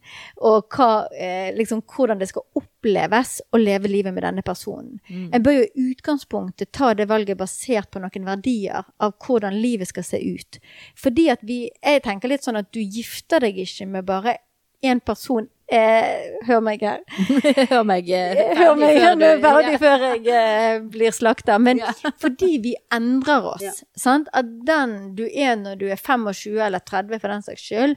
[0.45, 5.01] og hva, eh, liksom, hvordan det skal oppleves å leve livet med denne personen.
[5.09, 5.31] Mm.
[5.33, 9.89] En bør jo i utgangspunktet ta det valget basert på noen verdier av hvordan livet
[9.89, 10.61] skal se ut.
[10.95, 14.37] Fordi at vi Jeg tenker litt sånn at du gifter deg ikke med bare
[14.85, 15.49] én person.
[15.71, 16.99] Eh, hør meg her.
[17.71, 19.79] Hør meg eh, Hør meg nå, du- ferdig ja.
[19.79, 21.59] før jeg eh, blir slakta.
[21.63, 21.93] Men Ja.
[22.25, 23.63] fordi vi endrer oss.
[23.63, 23.71] Ja.
[23.95, 24.27] Sant?
[24.35, 27.95] At den du er når du er 25 eller 30 for den saks skyld,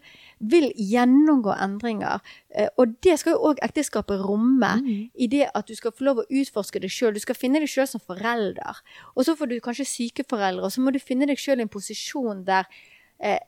[0.54, 2.22] vil gjennomgå endringer.
[2.54, 4.74] Eh, og det skal jo òg ekteskapet romme.
[4.84, 5.08] Mm.
[5.18, 7.16] I det at du skal få lov å utforske deg sjøl.
[7.18, 8.84] Du skal finne deg sjøl som forelder.
[9.18, 11.66] Og så får du kanskje syke foreldre, og så må du finne deg sjøl i
[11.66, 12.70] en posisjon der
[13.24, 13.40] eh,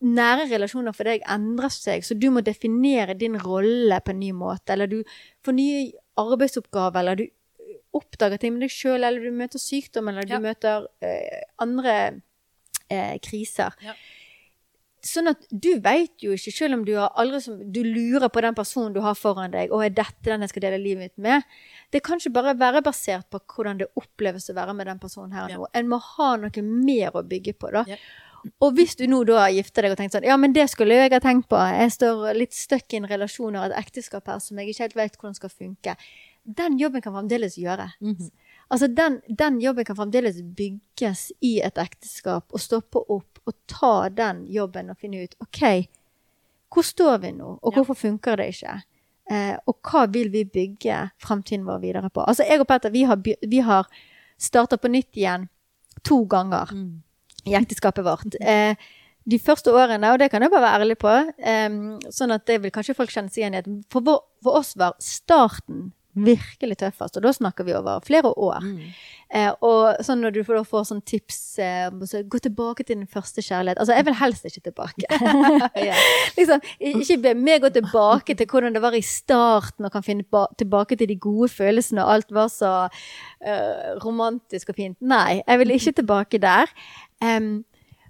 [0.00, 4.30] nære relasjoner for deg endrer seg, så du må definere din rolle på en ny
[4.32, 4.72] måte.
[4.72, 5.02] Eller du
[5.44, 7.26] får nye arbeidsoppgaver, eller du
[7.96, 10.40] oppdager ting med deg sjøl, eller du møter sykdom, eller du Ja.
[10.40, 12.22] møter eh, andre
[12.88, 13.74] eh, kriser.
[13.84, 13.94] Ja.
[15.02, 18.42] Sånn at du veit jo ikke, selv om du, har aldri som, du lurer på
[18.44, 21.18] den personen du har foran deg, og er dette den jeg skal dele livet mitt
[21.18, 21.42] med.
[21.90, 25.32] Det kan ikke bare være basert på hvordan det oppleves å være med den personen
[25.32, 25.56] her Ja.
[25.56, 25.66] nå.
[25.74, 27.84] En må ha noe mer å bygge på, da.
[28.44, 28.50] Ja.
[28.60, 31.02] Og hvis du nå da gifta deg og tenkt sånn Ja, men det skulle jo
[31.04, 31.56] jeg ha tenkt på.
[31.56, 34.96] Jeg står litt stuck i en relasjon og et ekteskap her som jeg ikke helt
[34.96, 35.96] vet hvordan skal funke.
[36.46, 37.90] Den jobben kan fremdeles gjøre.
[38.00, 38.30] Mhm.
[38.70, 44.08] Altså den, den jobben kan fremdeles bygges i et ekteskap, og stoppe opp og ta
[44.08, 45.88] den jobben og finne ut OK,
[46.70, 47.76] hvor står vi nå, og Ja.
[47.80, 48.76] hvorfor funker det ikke?
[49.30, 52.22] Eh, og hva vil vi bygge fremtiden vår videre på?
[52.26, 53.16] Altså jeg og Petter, vi har,
[53.48, 53.86] vi har
[54.38, 55.48] starta på nytt igjen
[56.04, 57.02] to ganger Mm.
[57.46, 58.36] I ekteskapet vårt.
[58.40, 58.74] Eh,
[59.30, 61.70] de første årene, og det kan jeg bare være ærlig på, eh,
[62.10, 64.96] sånn at det vil kanskje folk kjenne seg igjen i, for, vår, for oss var
[65.04, 68.64] starten virkelig tøffest, og da snakker vi over flere år.
[68.64, 68.78] Mm.
[69.30, 73.10] Eh, og sånn når du får, får sånn tips eh, så gå tilbake til din
[73.10, 73.78] første kjærlighet.
[73.78, 75.20] Altså, jeg vil helst ikke tilbake.
[76.38, 80.26] Liksom, ikke be meg gå tilbake til hvordan det var i starten, og kan finne
[80.26, 84.98] ba tilbake til de gode følelsene, og alt var så eh, romantisk og fint.
[84.98, 86.74] Nei, jeg vil ikke tilbake der.
[87.20, 87.64] Um,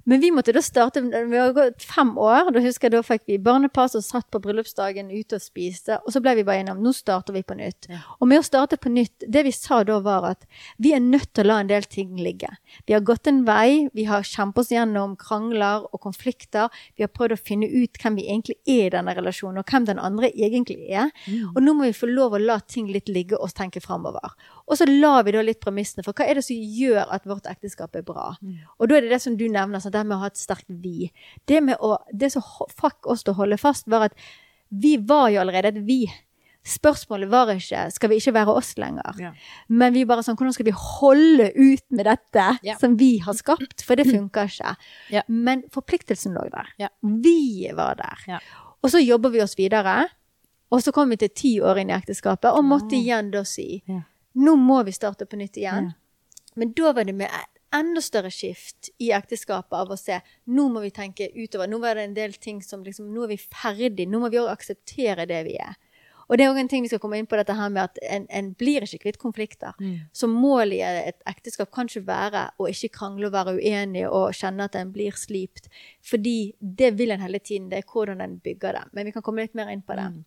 [0.04, 2.50] men vi måtte da starte Vi har gått fem år.
[2.54, 5.98] Da husker jeg da fikk vi barnepass og satt på bryllupsdagen ute og spiste.
[6.04, 7.88] Og så ble vi bare enige om nå starter vi på nytt.
[8.18, 10.46] Og med å starte på nytt, det vi sa da var at
[10.80, 12.50] vi er nødt til å la en del ting ligge.
[12.88, 16.70] Vi har gått en vei, vi har kjempet oss gjennom krangler og konflikter.
[16.96, 19.88] Vi har prøvd å finne ut hvem vi egentlig er i denne relasjonen, og hvem
[19.88, 21.10] den andre egentlig er.
[21.26, 21.52] Mm.
[21.54, 24.34] Og nå må vi få lov å la ting litt ligge og tenke framover.
[24.70, 27.48] Og så la vi da litt premissene for hva er det som gjør at vårt
[27.50, 28.30] ekteskap er bra.
[28.40, 28.60] Mm.
[28.78, 30.66] Og da er det det som du nevner, sånn, det med å ha et sterkt
[30.68, 31.10] vi.
[31.48, 32.42] Det, med å, det som
[32.80, 34.16] fikk oss til å holde fast, var at
[34.70, 36.02] vi var jo allerede et vi.
[36.66, 39.16] Spørsmålet var ikke skal vi ikke være oss lenger.
[39.18, 39.30] Ja.
[39.72, 42.76] Men vi bare sånn, hvordan skal vi holde ut med dette Ja.
[42.78, 43.80] som vi har skapt?
[43.86, 44.74] For det funker ikke.
[45.14, 45.22] Ja.
[45.28, 46.68] Men forpliktelsen lå der.
[47.02, 48.40] Vi var der.
[48.84, 50.02] Og så jobber vi oss videre.
[50.70, 53.80] Og så kom vi til ti år inn i ekteskapet og måtte igjen da si
[54.38, 55.88] nå må vi starte på nytt igjen.
[56.54, 57.26] Men da var det med
[57.74, 61.68] enda større skift i ekteskapet av å se nå må vi tenke utover.
[61.70, 64.09] Nå var det en del ting som liksom Nå er vi ferdig.
[64.09, 65.76] Nå må vi òg akseptere det vi er.
[66.30, 67.96] Og det er òg en ting vi skal komme inn på dette her med at
[68.06, 69.74] en, en blir ikke kvitt konflikter.
[69.83, 70.06] Mm.
[70.14, 74.30] Så målet i et ekteskap kan ikke være å ikke krangle og være uenig og
[74.38, 75.66] kjenne at en blir slipt.
[76.06, 77.66] Fordi det vil en hele tiden.
[77.72, 78.85] Det er hvordan en bygger det.
[78.94, 80.06] Men vi kan komme litt mer inn på det.
[80.14, 80.22] Mm.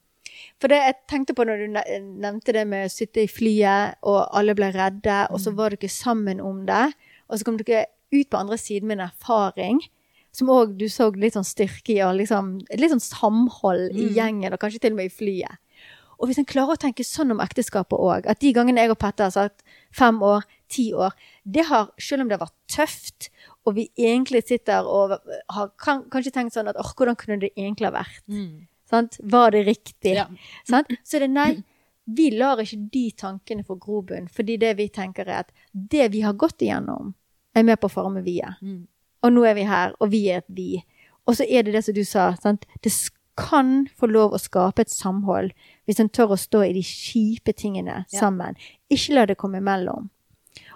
[0.59, 1.79] For det jeg tenkte på når du
[2.19, 5.43] nevnte det med å sitte i flyet, og alle ble redde, og Mm.
[5.45, 6.93] så var dere sammen om det,
[7.29, 9.81] og så kom dere ut på andre siden med en erfaring.
[10.33, 14.13] Som òg du så litt sånn styrke i, og liksom, litt sånn samhold i Mm.
[14.15, 15.57] gjengen, og kanskje til og med i flyet.
[16.19, 18.97] Og hvis en klarer å tenke sånn om ekteskapet òg, at de gangene jeg og
[18.97, 21.11] Petter har sagt fem år, ti år,
[21.45, 23.29] det har, selv om det har vært tøft,
[23.65, 27.51] og vi egentlig sitter og har kan, kanskje tenkt sånn at åh, hvordan kunne det
[27.55, 28.23] egentlig ha vært?
[28.27, 28.67] Mm.
[28.89, 29.19] Sant?
[29.23, 30.15] Var det riktig?
[30.15, 30.25] Ja.
[30.65, 30.87] Sant?
[31.03, 31.63] Så det er nei.
[32.07, 36.21] Vi lar ikke de tankene få grobunn, fordi det vi tenker er at det vi
[36.21, 37.13] har gått igjennom,
[37.55, 38.59] er med på å forme vi-et.
[38.61, 38.87] Mm.
[39.23, 40.83] Og nå er vi her, og vi er et vi.
[41.27, 42.65] Og så er det det som du sa, sant?
[42.83, 42.91] det
[43.37, 45.53] kan få lov å skape et samhold
[45.87, 48.19] hvis en tør å stå i de kjipe tingene Ja.
[48.19, 48.55] sammen.
[48.91, 50.09] Ikke la det komme imellom.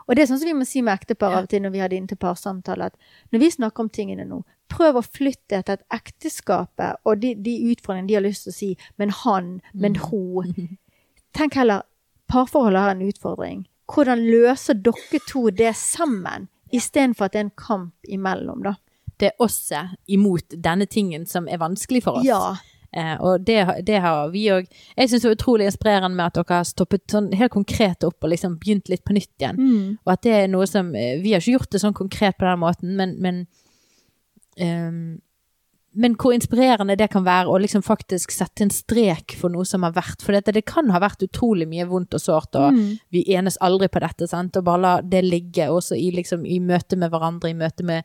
[0.07, 1.79] Og det er sånn som vi må si med ektepar av og til når vi
[1.79, 2.95] har det inn til parsamtale, at
[3.33, 7.57] når vi snakker om tingene nå, prøv å flytte etter at ekteskapet og de, de
[7.73, 10.09] utfordringene de har lyst til å si, men han, men Mm.
[10.09, 10.77] hun.
[11.37, 11.83] Tenk heller,
[12.27, 13.67] parforholdet har en utfordring.
[13.87, 18.73] hvordan løser dere to det sammen, istedenfor at det er en kamp imellom, da?
[19.17, 19.71] Det er oss
[20.07, 22.25] imot denne tingen som er vanskelig for oss.
[22.27, 22.57] Ja.
[22.91, 26.37] Eh, og det, det har vi òg Jeg syns det er utrolig inspirerende med at
[26.37, 29.59] dere har stoppet sånn helt konkret opp og liksom begynt litt på nytt igjen.
[29.59, 29.89] Mm.
[30.05, 32.47] Og at det er noe som eh, Vi har ikke gjort det sånn konkret på
[32.47, 33.41] den måten, men, men
[34.55, 35.19] ehm,
[35.97, 39.81] men hvor inspirerende det kan være å liksom faktisk sette en strek for noe som
[39.83, 40.21] har vært.
[40.21, 42.99] For dette, det kan ha vært utrolig mye vondt og sårt, og Mm.
[43.11, 44.27] vi enes aldri på dette.
[44.29, 44.55] Sant?
[44.57, 48.03] Og bare la det ligge også i, liksom, i møte med hverandre, i møte med,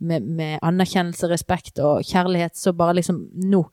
[0.00, 2.56] med, med anerkjennelse, respekt og kjærlighet.
[2.56, 3.66] Så bare liksom Nå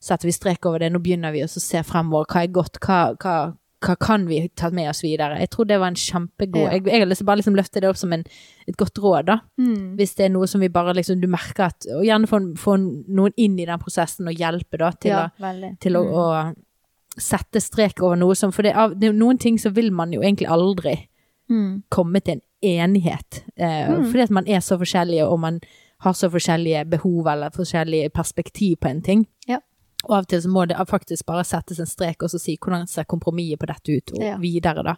[0.00, 2.26] setter vi strek over det, nå begynner vi å se fremover.
[2.30, 2.78] Hva er godt?
[2.78, 5.38] Hva, hva, hva kan vi ta med oss videre?
[5.38, 6.70] Jeg tror det var en kjempegod Ja.
[6.72, 8.24] jeg, jeg har lyst til bare liksom løfte det opp som en,
[8.66, 9.36] et godt råd, da.
[9.58, 9.96] Mm.
[9.96, 12.76] Hvis det er noe som vi bare liksom, du merker at Og gjerne få, få
[13.08, 16.14] noen inn i den prosessen og hjelpe, da, til, ja, å, til å, Mm.
[16.14, 16.54] å
[17.18, 20.12] sette strek over noe som For det er, det er noen ting så vil man
[20.12, 21.08] jo egentlig aldri
[21.50, 21.82] Mm.
[21.90, 23.42] komme til en enighet.
[23.56, 24.10] Eh, Mm.
[24.10, 25.60] Fordi at man er så forskjellige, og man
[26.00, 29.26] har så forskjellige behov eller forskjellige perspektiv på en ting.
[29.48, 29.58] Ja.
[30.06, 32.54] Og av og til så må det faktisk bare settes en strek og så si
[32.56, 34.36] hvordan ser kompromisset på dette ut, og Ja.
[34.38, 34.96] videre, da.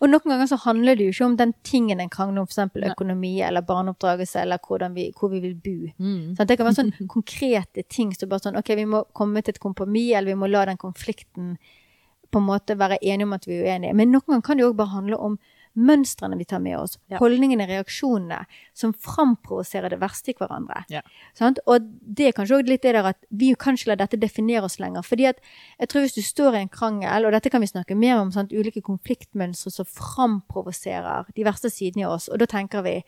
[0.00, 2.84] Og noen ganger så handler det jo ikke om den tingen en krangler om, eksempel
[2.86, 4.58] økonomi eller barneoppdragelse eller
[4.94, 5.92] vi, hvor vi vil bo.
[5.98, 6.36] Mm.
[6.36, 9.58] Det kan være sånn konkrete ting som bare sånn OK, vi må komme til et
[9.58, 11.56] kompromiss, eller vi må la den konflikten
[12.30, 13.94] på en måte være enige om at vi er uenige.
[13.94, 15.38] Men noen ganger kan det jo også bare handle om
[15.76, 17.18] mønstrene vi tar med oss, Ja.
[17.18, 20.84] holdningene, reaksjonene, som framprovoserer det verste i hverandre.
[20.88, 21.02] Ja.
[21.34, 21.58] Sant?
[21.66, 24.64] Og det er kanskje også litt det der at vi kan ikke la dette definere
[24.64, 25.02] oss lenger.
[25.02, 25.40] fordi at
[25.80, 28.32] jeg tror hvis du står i en krangel, og dette kan vi snakke mer om,
[28.32, 28.52] sant?
[28.52, 33.04] ulike konfliktmønstre som framprovoserer de verste sidene i oss, og da tenker vi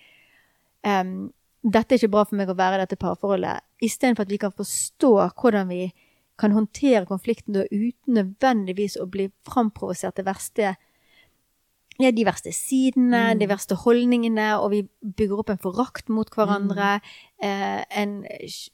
[0.85, 4.39] um, dette er ikke bra for meg å være i dette parforholdet, istedenfor at vi
[4.39, 5.93] kan forstå hvordan vi
[6.41, 10.77] kan håndtere konflikten da uten nødvendigvis å bli framprovosert det verste
[12.01, 13.39] ja, de verste sidene, Mm.
[13.41, 17.01] de verste holdningene, og vi bygger opp en forakt mot hverandre.
[17.43, 18.25] Eh, en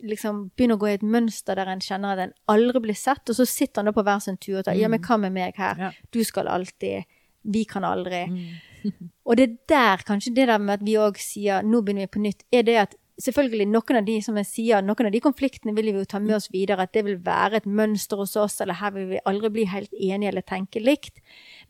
[0.03, 3.29] liksom begynner å gå i et mønster der en kjenner at en aldri blir sett,
[3.29, 5.33] og så sitter han da på hver sin tur og tar ja, men hva med
[5.33, 5.77] meg her?
[5.79, 5.91] Ja.
[6.13, 7.05] Du skal alltid,
[7.45, 8.27] vi kan aldri.
[8.31, 8.47] Mm.
[9.27, 12.13] Og det er der, kanskje det der med at vi òg sier nå begynner vi
[12.15, 15.21] på nytt, er det at selvfølgelig noen av de som jeg sier, noen av de
[15.25, 18.35] konfliktene vil vi jo ta med oss videre, at det vil være et mønster hos
[18.37, 21.23] oss, eller her vil vi aldri bli helt enige eller tenke likt.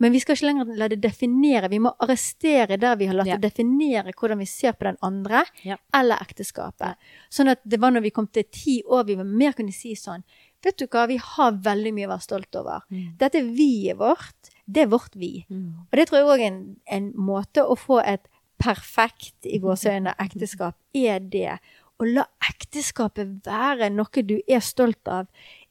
[0.02, 3.26] Men vi skal ikke lenger la det definere, vi må arrestere der vi har latt
[3.30, 3.36] Ja.
[3.36, 5.76] det definere hvordan vi ser på den andre, Ja.
[5.94, 6.96] eller ekteskapet.
[7.30, 9.94] Sånn at det var når vi kom til ti år, vi var mer kunne si
[9.94, 10.24] sånn,
[10.62, 12.82] vet du hva, vi har veldig mye å være stolt over.
[13.18, 15.46] Dette vi-et vårt, det er vårt vi.
[15.48, 18.26] Og det tror jeg òg er en, en måte å få et
[18.62, 21.58] perfekt, i gåseøyne, ekteskap, er det.
[21.96, 25.30] Å la ekteskapet være noe du er stolt av.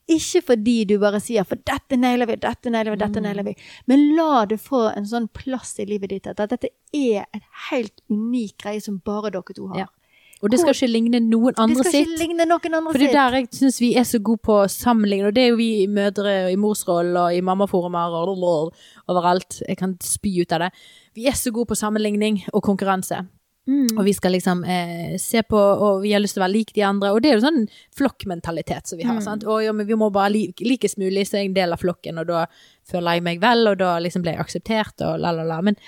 [0.10, 3.56] Ikke fordi du bare sier 'for dette nailer vi, dette nailer vi, dette nailer vi',
[3.88, 8.02] men la det få en sånn plass i livet ditt at dette er en helt
[8.10, 9.80] unik greie som bare dere to har.
[9.80, 9.88] Ja.
[10.44, 12.12] Og det skal ikke ligne noen andre Det skal skal sitt.
[12.12, 14.58] ikke ligne noen andre For det er der jeg syns vi er så gode på
[14.62, 18.74] å sammenligne, og det er jo vi mødre i morsroll og i mammaforumer og og
[19.10, 19.62] overalt.
[19.68, 20.72] Jeg kan spy ut av det.
[21.16, 23.24] Vi er så gode på sammenligning og konkurranse.
[23.66, 23.98] Mm.
[23.98, 26.74] Og vi skal liksom eh, se på, og vi har lyst til å være lik
[26.76, 27.12] de andre.
[27.16, 27.64] Og det er jo sånn
[27.98, 29.18] flokkmentalitet som vi har.
[29.18, 29.26] Mm.
[29.26, 29.46] sant?
[29.50, 31.82] Og ja, men vi må bare li likes mulig, så er jeg en del av
[31.82, 32.46] flokken, og da
[32.86, 35.62] føler jeg meg vel, og da liksom ble jeg akseptert, og la, la, la.
[35.66, 35.80] Men,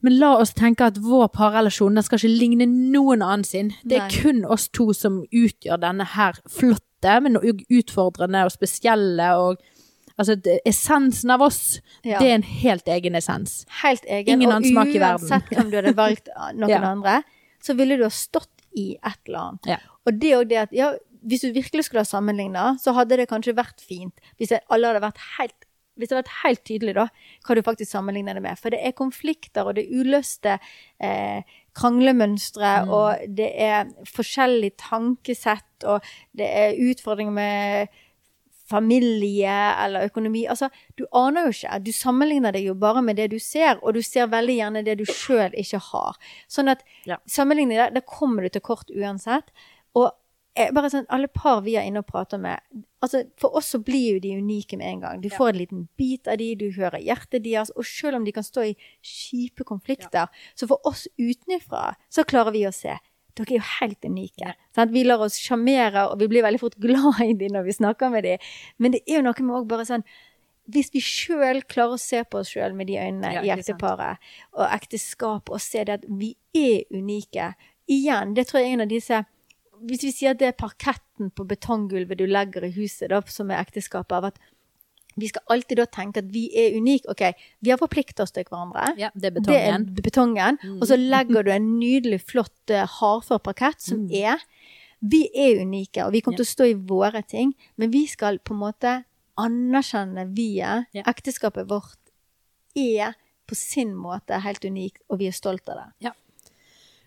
[0.00, 3.74] men la oss tenke at vår parrelasjon den skal ikke ligne noen annen sin.
[3.84, 4.22] Det er Nei.
[4.22, 9.60] kun oss to som utgjør denne her flotte, men utfordrende og spesielle, og
[10.20, 10.36] altså
[10.68, 12.18] essensen av oss, Ja.
[12.20, 13.64] det er en helt egen essens.
[13.82, 14.36] Helt egen.
[14.36, 15.24] Ingen og annen smak i verden.
[15.26, 16.28] uansett om du hadde valgt
[16.60, 16.82] noen Ja.
[16.92, 17.22] andre,
[17.62, 19.66] så ville du ha stått i et eller annet.
[19.66, 19.78] Ja.
[20.06, 20.92] Og det jo det at ja,
[21.26, 24.86] hvis du virkelig skulle ha sammenligna, så hadde det kanskje vært fint hvis det, alle
[24.92, 25.66] hadde vært helt
[26.00, 27.02] hvis det hadde vært helt tydelig da,
[27.44, 28.56] hva du faktisk sammenligner det med.
[28.56, 30.54] For det er konflikter, og det er uløste
[31.02, 31.42] eh,
[31.76, 32.88] kranglemønstre, Mm.
[32.88, 36.00] og det er forskjellig tankesett, og
[36.36, 37.88] det er utfordringer med
[38.70, 40.44] familie eller økonomi.
[40.50, 41.80] Altså, du aner jo ikke.
[41.84, 44.98] Du sammenligner deg jo bare med det du ser, og du ser veldig gjerne det
[45.00, 46.16] du sjøl ikke har.
[46.48, 47.18] Sånn at Ja.
[47.26, 49.50] sammenligning der, der kommer du til kort uansett.
[49.94, 50.10] Og
[50.74, 52.58] bare sånn, alle par vi er inne og prater med
[53.02, 55.20] altså For oss så blir jo de unike med en gang.
[55.22, 58.32] Du får en liten bit av de, du hører hjertet deres, og selv om de
[58.32, 62.98] kan stå i kjipe konflikter, så for oss utenfra så klarer vi å se
[63.38, 64.54] dere er jo helt unike.
[64.76, 64.92] Sant?
[64.94, 68.12] Vi lar oss sjarmere, og vi blir veldig fort glad i dem når vi snakker
[68.12, 68.50] med dem.
[68.78, 70.06] Men det er jo noe med òg bare sånn
[70.70, 74.20] Hvis vi sjøl klarer å se på oss sjøl med de øynene Ja, i ekteparet
[74.52, 77.54] og ekteskapet, og se det at vi er unike
[77.90, 79.22] Igjen, det tror jeg er en av disse
[79.80, 83.50] Hvis vi sier at det er parketten på betonggulvet du legger i huset, da, som
[83.50, 84.38] er ekteskapet, av at
[85.20, 87.10] vi skal alltid da tenke at vi er unike.
[87.12, 87.22] Ok,
[87.60, 88.92] vi har forpliktet oss til hverandre.
[89.00, 90.58] Ja, det er Det er betongen.
[90.62, 90.78] Mm.
[90.80, 94.38] Og så legger du en nydelig, flott, uh, hardfør parkett som er
[95.00, 98.36] Vi er unike, og vi kommer til å stå i våre ting, men vi skal
[98.38, 98.90] på en måte
[99.40, 100.90] anerkjenne vi-et.
[100.92, 101.06] Ja.
[101.08, 101.96] Ekteskapet vårt
[102.76, 103.14] er
[103.48, 106.12] på sin måte helt unikt, og vi er stolt av det.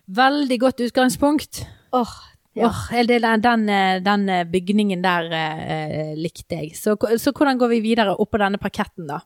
[0.06, 1.62] Veldig godt utgangspunkt.
[1.94, 2.16] Åh,
[2.54, 2.68] ja.
[2.68, 6.76] Åh, den, den, eh, den eh, bygningen der eh, likte jeg.
[6.78, 9.20] Så, så hvordan går vi videre oppå denne parketten, da?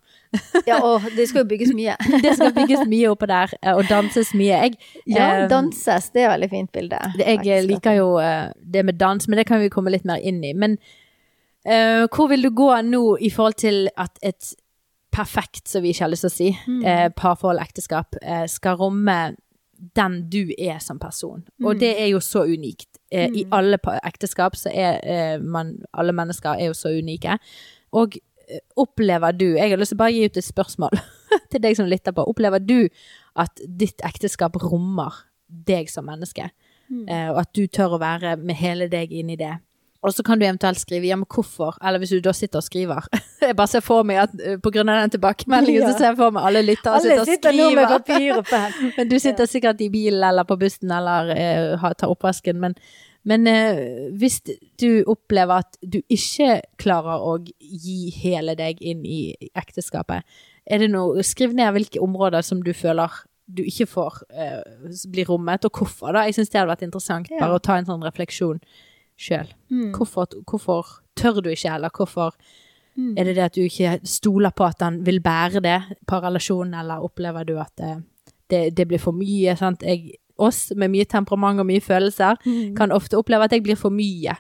[0.66, 1.96] ja, og det skal jo bygges mye.
[2.24, 4.62] Det skal bygges mye oppå der, eh, og danses mye.
[4.64, 7.02] Jeg, Ja, eh, danses, det er et veldig fint bilde.
[7.20, 10.20] Jeg jeg liker jo eh, det med dans, men det kan vi komme litt mer
[10.24, 10.54] inn i.
[10.56, 10.78] Men
[11.68, 14.54] eh, hvor vil du gå nå i forhold til at et
[15.12, 16.80] perfekt, som vi ikke har lyst til å si, Mm.
[16.84, 19.36] eh, parforhold, ekteskap, eh, skal romme
[19.96, 21.44] den du er som person.
[21.64, 21.78] Og Mm.
[21.80, 22.88] det er jo så unikt.
[23.12, 27.38] Eh, I alle ekteskap så er eh, man Alle mennesker er jo så unike.
[27.92, 28.16] Og
[28.48, 30.90] eh, opplever du Jeg har lyst til å bare gi ut et spørsmål
[31.50, 32.24] til deg som lytter på.
[32.28, 32.88] Opplever du
[33.36, 35.14] at ditt ekteskap rommer
[35.48, 36.50] deg som menneske?
[36.90, 37.08] Mm.
[37.08, 39.58] Eh, og at du tør å være med hele deg inn i det.
[40.06, 42.66] Og så kan du eventuelt skrive ja, men hvorfor, eller hvis du da sitter og
[42.68, 43.02] skriver.
[43.48, 45.90] Jeg bare ser for meg at eh, på grunn av den tilbakemeldingen, Ja.
[45.90, 47.98] så ser jeg for meg alle lyttere Alle sitter og sitter nå med skriver.
[48.06, 48.78] papir og pen.
[48.98, 52.60] Men du sitter sikkert i bilen eller på bussen eller eh, tar oppvasken.
[52.62, 52.76] Men,
[53.26, 53.80] men eh,
[54.22, 54.38] hvis
[54.78, 60.22] du opplever at du ikke klarer å gi hele deg inn i ekteskapet,
[60.68, 63.10] er det noe, skriv ned hvilke områder som du føler
[63.48, 64.62] du ikke får eh,
[65.10, 66.26] bli rommet, og hvorfor da.
[66.28, 67.40] Jeg syns det hadde vært interessant, Ja.
[67.46, 68.60] bare å ta en sånn refleksjon
[69.18, 69.50] sjøl.
[69.70, 69.90] Mm.
[69.96, 70.86] Hvorfor, hvorfor
[71.18, 72.34] tør du ikke, eller hvorfor
[72.98, 73.12] Mm.
[73.16, 75.76] er det det at du ikke stoler på at han vil bære det
[76.06, 78.02] på relasjonen, eller opplever du at det,
[78.50, 79.54] det, det blir for mye?
[79.56, 79.82] Sant?
[79.86, 82.74] Jeg, oss med mye temperament og mye følelser Mm.
[82.76, 84.34] kan ofte oppleve at jeg blir for mye.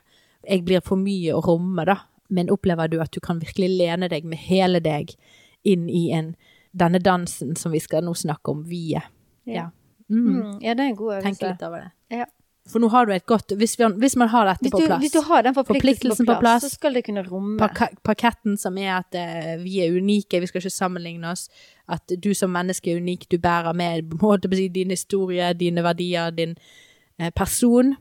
[0.48, 1.96] Jeg blir for mye å romme, da.
[2.30, 5.14] Men opplever du at du kan virkelig lene deg med hele deg
[5.64, 6.34] inn i en,
[6.76, 9.00] denne dansen som vi skal nå snakke om, vie?
[9.46, 9.52] Ja.
[9.54, 9.68] ja.
[10.10, 10.58] Mm.
[10.62, 11.38] ja, det er en god øvelse.
[11.38, 11.90] Tenk litt over det.
[12.18, 12.24] Ja.
[12.68, 15.00] For nå har du et godt Hvis, vi, hvis man har dette Hvis på plass
[15.00, 16.72] hvis du har den Forpliktelsen på, på på plass, plass.
[16.72, 17.56] så skal det kunne romme.
[17.58, 21.48] parka- parketten som er at eh, vi er unike, vi skal ikke sammenligne oss.
[21.88, 26.56] At du som menneske er unik, du bærer med måte din historie, dine verdier, din
[27.18, 27.96] eh, person.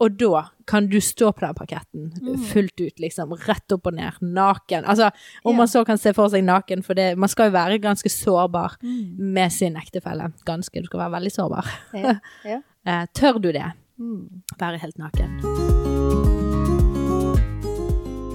[0.00, 3.34] Og da kan du stå på den parketten fullt ut, liksom.
[3.44, 4.16] Rett opp og ned.
[4.22, 4.86] Naken.
[4.88, 5.10] Altså,
[5.44, 5.56] om Ja.
[5.58, 8.78] man så kan se for seg naken, for det, man skal jo være ganske sårbar
[8.82, 9.18] Mm.
[9.34, 10.32] med sin ektefelle.
[10.46, 11.68] Ganske, du skal være veldig sårbar.
[11.94, 12.14] Ja.
[12.44, 12.60] Ja.
[12.86, 13.72] Eh, tør du det?
[14.00, 15.34] Være helt naken.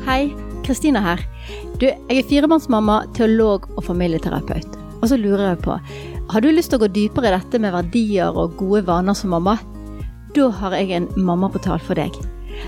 [0.06, 0.30] Hei,
[0.66, 1.24] Kristina her.
[1.82, 4.78] Du, jeg er firemannsmamma, teolog og familieterapeut.
[5.02, 5.80] Og så lurer jeg på,
[6.30, 9.34] har du lyst til å gå dypere i dette med verdier og gode vaner som
[9.34, 9.58] mamma?
[10.38, 12.14] Da har jeg en mammaportal for deg.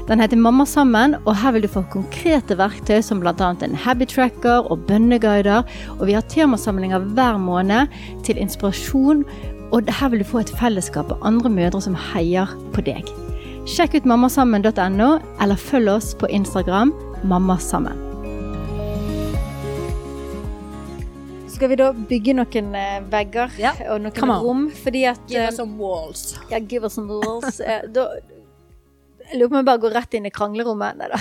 [0.09, 3.33] Den heter Mamma sammen, og her vil du få konkrete verktøy som bl.a.
[3.63, 5.63] en habit tracker og bønneguider.
[5.95, 7.93] Og vi har temasamlinger hver måned
[8.27, 9.23] til inspirasjon,
[9.75, 13.09] og her vil du få et fellesskap av andre mødre som heier på deg.
[13.67, 15.09] Sjekk ut mammasammen.no,
[15.43, 16.93] eller følg oss på Instagram
[17.27, 18.05] mammasammen.
[21.51, 24.65] Skal vi da bygge noen eh, vegger Ja, og noen come rom?
[24.83, 26.35] Fordi at eh, some walls.
[26.51, 27.59] ja, give us some walls.
[27.59, 28.05] Eh, da,
[29.27, 30.99] jeg lurer på om jeg bare går rett inn i kranglerommet.
[31.01, 31.19] Nei da.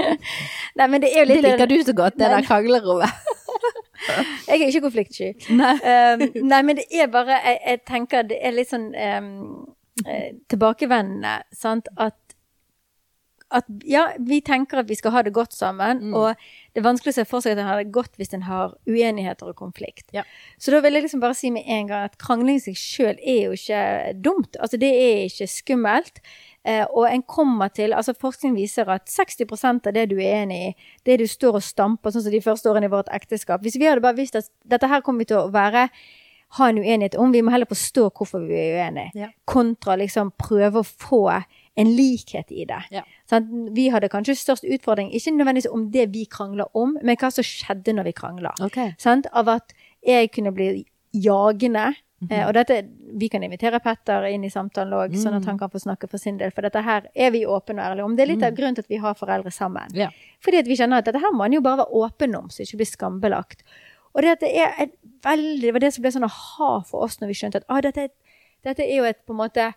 [0.80, 3.28] Nei, men det er jo Det liker du så godt, det der kranglerommet.
[4.08, 5.32] Jeg er ikke konfliktsky.
[5.58, 5.74] Nei.
[5.84, 9.30] Um, nei, men det er bare Jeg, jeg tenker det er litt sånn um,
[10.50, 12.16] tilbakevendende, sant, at
[13.50, 16.12] at ja, vi tenker at vi skal ha det godt sammen, Mm.
[16.14, 16.36] og
[16.70, 18.76] det er vanskelig å se for seg at en har det godt hvis en har
[18.86, 20.04] uenigheter og konflikt.
[20.14, 20.22] Ja.
[20.56, 23.18] Så da vil jeg liksom bare si med en gang at krangling i seg sjøl
[23.18, 23.80] er jo ikke
[24.22, 24.54] dumt.
[24.62, 26.22] Altså det er ikke skummelt.
[26.64, 30.58] Eh, og en kommer til Altså forskning viser at 60% av det du er enig
[30.68, 30.74] i,
[31.06, 33.86] det du står og stamper, sånn som de første årene i vårt ekteskap Hvis vi
[33.88, 35.86] hadde bare visst at dette her kommer vi til å være
[36.58, 39.28] ha en uenighet om, vi må heller forstå hvorfor vi er uenige, Ja.
[39.46, 41.44] kontra liksom prøve å få
[41.76, 42.80] en likhet i det.
[42.90, 43.02] Ja.
[43.30, 47.30] Sånn, Vi hadde kanskje størst utfordring, ikke nødvendigvis om det vi krangler om, men hva
[47.30, 48.52] som skjedde når vi krangla.
[48.60, 48.94] Okay.
[48.98, 49.72] Sånn, Av at
[50.04, 51.94] jeg kunne bli jagende.
[52.28, 52.82] Eh, og dette,
[53.16, 56.18] Vi kan invitere Petter inn i samtalen òg, sånn at han kan få snakke for
[56.20, 56.52] sin del.
[56.54, 58.16] For dette her er vi åpne og ærlige om.
[58.16, 59.94] Det er litt av grunnen til at vi har foreldre sammen.
[59.96, 60.10] Ja.
[60.44, 62.60] Fordi at vi kjenner at dette her må en jo bare være åpen om, så
[62.60, 63.64] det ikke blir skambelagt.
[64.14, 67.06] Og det, at det er et veldig, det var det som ble sånn aha for
[67.06, 68.08] oss når vi skjønte at ah, dette,
[68.66, 69.72] dette er jo et på en måte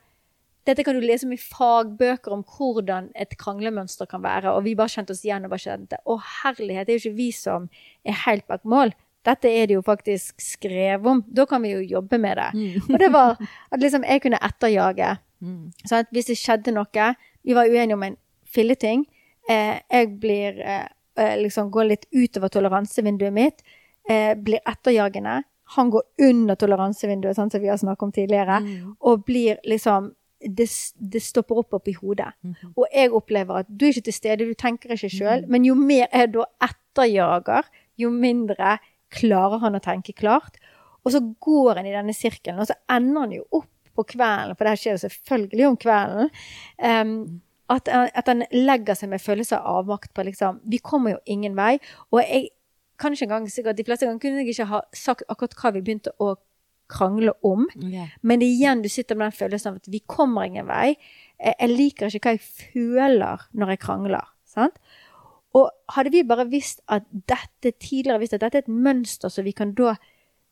[0.64, 4.54] dette kan du lese om i fagbøker om hvordan et kranglemønster kan være.
[4.54, 7.20] Og vi bare kjente oss igjen og bare kjente Å, herlighet, det er jo ikke
[7.20, 7.68] vi som
[8.08, 8.94] er helt bak mål.
[9.26, 11.24] Dette er det jo faktisk skrevet om.
[11.28, 12.50] Da kan vi jo jobbe med det.
[12.90, 13.38] Og det var
[13.72, 15.18] at liksom jeg kunne etterjage.
[15.42, 15.72] Mm.
[15.86, 19.06] Så hvis det skjedde noe Vi var uenige om en filleting.
[19.50, 23.64] Eh, jeg blir eh, eh, liksom går litt utover toleransevinduet mitt,
[24.10, 25.44] eh, blir etterjagende.
[25.76, 28.96] Han går under toleransevinduet, sånn som vi har snakket om tidligere, Mm.
[29.02, 30.68] og blir liksom det,
[31.00, 32.34] det stopper opp oppi hodet.
[32.44, 32.74] Mhm.
[32.78, 35.76] Og jeg opplever at du er ikke til stede, du tenker ikke sjøl, men jo
[35.76, 37.64] mer jeg da etterjager,
[37.98, 38.78] jo mindre
[39.14, 40.58] klarer han å tenke klart.
[41.06, 44.56] Og så går han i denne sirkelen, og så ender han jo opp på kvelden,
[44.58, 46.30] for det her skjer jo selvfølgelig om kvelden,
[46.84, 51.12] Um, at, han- at han legger seg med følelse av avmakt på liksom Vi kommer
[51.14, 51.78] jo ingen vei.
[52.12, 52.50] Og jeg
[53.00, 55.82] kan ikke engang sikkert De fleste ganger kunne jeg ikke ha sagt akkurat hva vi
[55.82, 56.36] begynte å
[56.90, 57.64] krangle om.
[57.78, 58.10] Ok.
[58.22, 60.96] Men igjen, du sitter med den følelsen av at vi kommer ingen vei.
[61.40, 64.28] Jeg, jeg liker ikke hva jeg føler når jeg krangler.
[64.46, 64.76] Sant?
[65.54, 69.46] Og hadde vi bare visst at dette tidligere visst at dette er et mønster som
[69.46, 69.96] vi kan da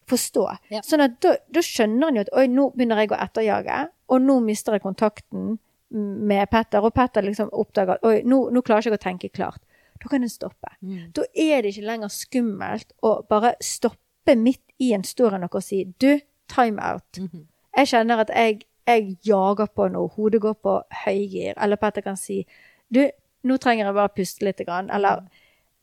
[0.10, 0.82] forstå, Ja.
[0.82, 4.22] sånn at da, da skjønner han jo at oi, nå begynner jeg å etterjage, og
[4.22, 5.58] nå mister jeg kontakten
[5.92, 9.62] med Petter, og Petter liksom oppdager at oi, nå, nå klarer ikke å tenke klart.
[10.02, 10.74] Da kan en stoppe.
[10.82, 11.12] Mm.
[11.14, 15.64] Da er det ikke lenger skummelt å bare stoppe midt i en story noe og
[15.64, 16.20] si du,
[16.52, 17.18] time out.
[17.18, 17.46] -hmm.
[17.78, 22.18] Jeg kjenner at jeg, jeg jager på noe, hodet går på høygir, eller Petter kan
[22.18, 22.46] si
[22.94, 23.10] du,
[23.44, 25.24] nå trenger jeg bare puste litt, eller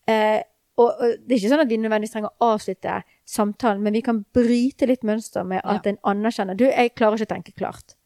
[0.07, 0.41] eh,
[0.79, 4.03] og, og det er ikke sånn at vi nødvendigvis trenger å avslutte samtalen, men vi
[4.07, 7.97] kan bryte litt mønster med at en anerkjenner du, jeg klarer ikke å tenke klart.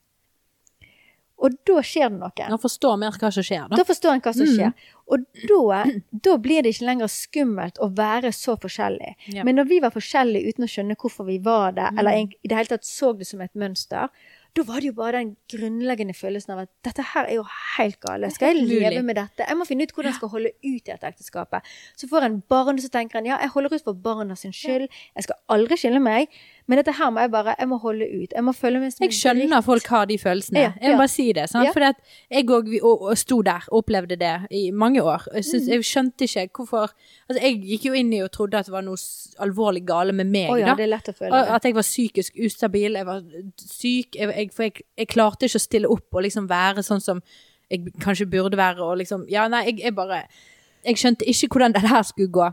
[1.43, 2.45] Og da skjer det noe.
[2.53, 3.79] Man forstår mer hva som skjer, da.
[3.81, 4.53] Da forstår en hva som Mm.
[4.55, 4.73] skjer.
[5.11, 5.81] Og da,
[6.29, 9.17] da blir det ikke lenger skummelt å være så forskjellig.
[9.35, 9.43] Ja.
[9.45, 11.99] Men når vi var forskjellige uten å skjønne hvorfor vi var det, Mm.
[11.99, 14.09] eller i det hele tatt så det som et mønster,
[14.53, 17.45] da var det jo bare den grunnleggende følelsen av at dette her er jo
[17.79, 18.29] helt gale.
[18.35, 19.47] Skal jeg leve med dette?
[19.49, 21.71] Jeg må finne ut hvordan jeg skal holde ut i dette ekteskapet.
[21.97, 24.91] Så får en barn, så tenker en ja, jeg holder ut for barna sin skyld.
[25.17, 26.29] Jeg skal aldri skille meg.
[26.71, 28.33] Men dette her må jeg bare, jeg må holde ut.
[28.35, 30.61] Jeg må følge med Jeg skjønner folk har de følelsene.
[30.63, 31.49] Ja, Jeg må bare si det.
[31.51, 31.67] Sant?
[31.77, 31.89] Ja.
[31.89, 31.97] At
[32.31, 35.27] jeg òg sto der og opplevde det i mange år.
[35.35, 36.93] Jeg, synes, jeg skjønte ikke hvorfor
[37.29, 38.97] Altså, jeg gikk jo inn i og trodde at det var noe
[39.43, 41.31] alvorlig gale med meg, Oh, ja, det er lett å føle.
[41.33, 41.55] Det.
[41.57, 43.23] At jeg var psykisk ustabil, jeg var
[43.59, 44.17] syk.
[44.19, 47.23] Jeg, for jeg, jeg klarte ikke å stille opp og liksom være sånn som
[47.73, 50.27] jeg kanskje burde være, og liksom Ja, nei, jeg, jeg bare
[50.85, 52.51] Jeg skjønte ikke hvordan det her skulle gå.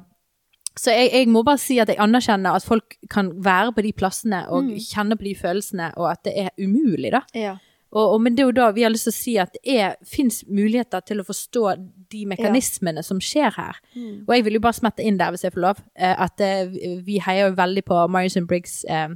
[0.77, 3.91] Så jeg, jeg må bare si at jeg anerkjenner at folk kan være på de
[3.93, 4.75] plassene og Mm.
[4.79, 7.21] kjenne på de følelsene, og at det er umulig, da.
[7.35, 7.57] Ja.
[7.91, 9.95] Og, og, men det er jo da vi har lyst til å si at det
[10.05, 11.63] fins muligheter til å forstå
[12.11, 13.79] de mekanismene som skjer her.
[13.95, 14.25] Mm.
[14.27, 16.67] Og jeg vil jo bare smette inn der, hvis jeg får lov, eh, at eh,
[17.03, 19.07] vi- heier jo veldig på Marius Briggs eh,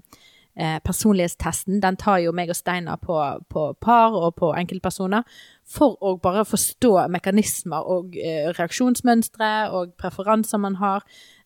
[0.58, 1.80] eh, personlighetstesten.
[1.82, 3.14] Den tar jo meg og Steinar på,
[3.50, 5.24] på par og på enkeltpersoner
[5.64, 11.04] for å bare forstå mekanismer og eh, reaksjonsmønstre og preferanser man har.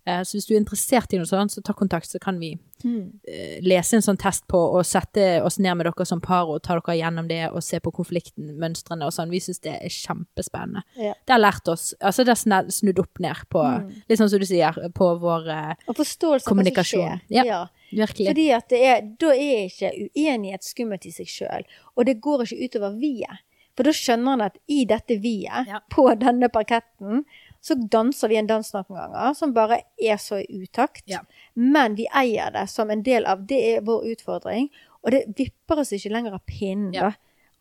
[0.07, 2.53] Eh, så hvis du er interessert i noe sånt, så ta kontakt, så kan vi
[2.85, 3.19] Mm.
[3.27, 6.61] eh, lese en sånn test på og sette oss ned med dere som par og
[6.61, 9.31] ta dere gjennom det og se på konflikten, mønstrene og sånn.
[9.33, 10.83] Vi syns det er kjempespennende.
[10.95, 11.13] Ja.
[11.25, 14.03] Det har lært oss Altså det har snudd opp ned på, Mm.
[14.07, 17.09] litt sånn som du sier, på vår eh, Og forståelse av hva som Kommunikasjon.
[17.09, 17.21] skjer.
[17.29, 17.43] Ja.
[17.43, 17.67] Ja.
[17.91, 18.27] Virkelig.
[18.27, 21.63] Fordi at det er, da er ikke uenighet skummelt i seg sjøl.
[21.97, 23.39] Og det går ikke utover vi-et.
[23.75, 25.79] For da skjønner han at i dette vi-et, Ja.
[25.89, 27.23] på denne parketten,
[27.61, 31.03] så danser vi en dans noen ganger som bare er så i utakt.
[31.09, 31.19] Ja.
[31.55, 34.69] Men vi eier det som en del av Det er vår utfordring.
[35.03, 37.01] Og det vipper oss ikke lenger av pinnen, Ja.
[37.09, 37.11] da.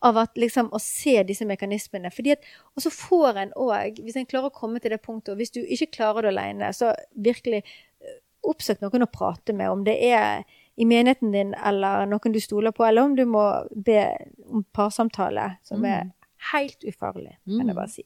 [0.01, 2.11] Av at liksom å se disse mekanismene.
[2.13, 2.39] Fordi at,
[2.75, 5.51] og så får en òg, hvis en klarer å komme til det punktet, og hvis
[5.51, 9.95] du ikke klarer det alene, så virkelig eh, oppsøk noen å prate med, om det
[10.03, 10.43] er
[10.77, 14.03] i menigheten din eller noen du stoler på, eller om du må be
[14.45, 15.85] om parsamtale, som Mm.
[15.85, 16.11] er
[16.51, 17.67] helt ufarlig, kan Mm.
[17.67, 18.03] jeg bare si.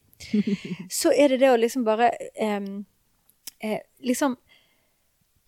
[0.89, 2.85] Så er det det å liksom bare em,
[3.61, 4.37] eh, liksom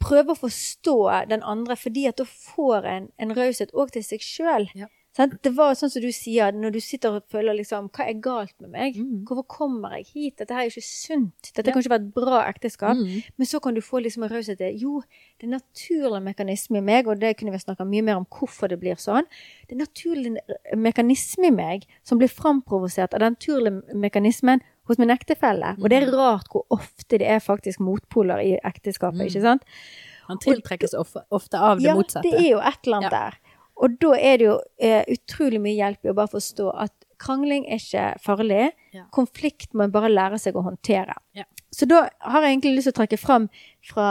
[0.04, 4.20] prøve å forstå den andre, fordi at da får en en raushet òg til seg
[4.20, 4.68] sjøl.
[4.76, 4.88] Ja.
[5.14, 8.55] Det var sånn som du sier, når du sitter og føler liksom Hva er galt
[8.59, 8.95] med meg?
[8.97, 9.20] Mm.
[9.30, 10.38] Hvorfor kommer jeg hit?
[10.41, 11.51] Dette her er ikke sunt.
[11.53, 11.74] Dette Ja.
[11.74, 12.97] kan ikke være et bra ekteskap.
[12.97, 13.22] Mm.
[13.38, 15.03] Men så kan du få liksom en raushet til Jo,
[15.39, 18.68] det er naturlig mekanisme i meg, og det kunne vi snakka mye mer om hvorfor
[18.70, 19.26] det blir sånn.
[19.70, 20.38] Det er naturlig
[20.76, 25.76] mekanisme i meg som blir framprovosert av den naturlige mekanismen hos min ektefelle.
[25.80, 29.28] Og det er rart hvor ofte det er faktisk motpoler i ekteskapet, Mm.
[29.30, 29.61] ikke sant?
[30.28, 32.24] Han tiltrekkes of, ofte av det ja, motsatte.
[32.24, 33.30] det er jo et eller annet Ja.
[33.30, 33.38] der.
[33.82, 36.93] Og da er det jo eh, utrolig mye hjelp i å bare forstå at
[37.24, 38.71] krangling er ikke farlig.
[38.93, 39.05] Ja.
[39.15, 41.15] Konflikt må en bare lære seg å håndtere.
[41.34, 41.45] Ja.
[41.74, 43.47] Så da har jeg egentlig lyst til å trekke fram
[43.89, 44.07] fra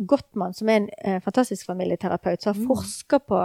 [0.00, 2.66] Gottmann, som er en eh, fantastisk familieterapeut, som har Mm.
[2.70, 3.40] forska på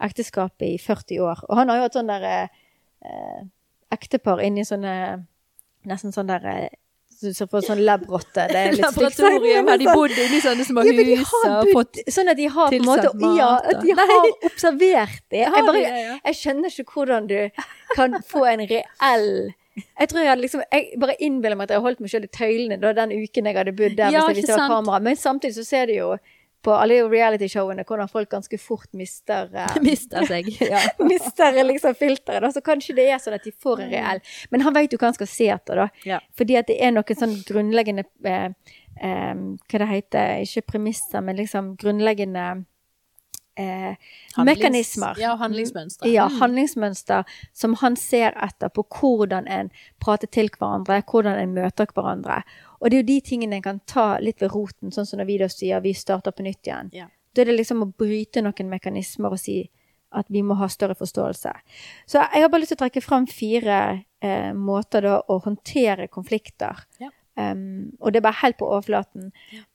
[0.00, 1.44] ekteskapet i 40 år.
[1.48, 2.48] Og han har jo hatt sånn der eh,
[3.04, 3.42] eh,
[3.92, 5.24] ektepar inni sånne
[5.86, 6.68] Nesten sånn der
[7.24, 8.46] eh, ser på får sånn lab-rotte.
[8.50, 12.00] Det er litt stygt Laboratorium, har de bodd inni sånne små hus ja, og fått
[12.14, 14.08] sånn at de har på en måte Ja, at de Nei.
[14.12, 15.44] har observert det.
[15.44, 15.84] Jeg, bare,
[16.24, 17.38] jeg skjønner ikke hvordan du
[17.94, 19.28] kan få en reell
[19.78, 22.32] Jeg tror jeg hadde liksom Jeg bare innbiller meg at jeg holdt meg selv i
[22.34, 25.00] tøylene da den uken jeg hadde bodd der, Ja, hvis jeg visste det var kamera.
[25.08, 26.10] Men samtidig så ser du jo
[26.62, 30.48] på alle realityshowene hvordan folk ganske fort mister eh, Mister seg.
[30.72, 30.80] Ja.
[31.06, 32.50] mister liksom filteret, da.
[32.52, 35.08] Så kanskje det er sånn at de får en reell Men han vet jo hva
[35.12, 35.88] han skal se etter, da.
[36.04, 36.18] Ja.
[36.36, 38.50] Fordi at det er noen sånn grunnleggende eh,
[39.00, 39.34] eh,
[39.70, 42.48] Hva det heter Ikke premisser, men liksom grunnleggende
[43.58, 43.94] eh,
[44.36, 45.18] Handlings- mekanismer.
[45.18, 46.06] Ja, handlingsmønstre.
[46.12, 46.38] Ja, Mm.
[46.40, 52.42] handlingsmønster som han ser etter på hvordan en prater til hverandre, hvordan en møter hverandre.
[52.80, 55.28] Og det er jo de tingene en kan ta litt ved roten, sånn som når
[55.30, 56.92] vi da sier vi starter på nytt igjen.
[56.94, 57.08] Ja.
[57.34, 59.60] Da er det liksom å bryte noen mekanismer og si
[60.16, 61.52] at vi må ha større forståelse.
[62.08, 63.78] Så jeg har bare lyst til å trekke fram fire
[64.24, 66.86] eh, måter da å håndtere konflikter.
[67.02, 67.10] Ja.
[67.38, 69.28] Um, og det er bare helt på overflaten.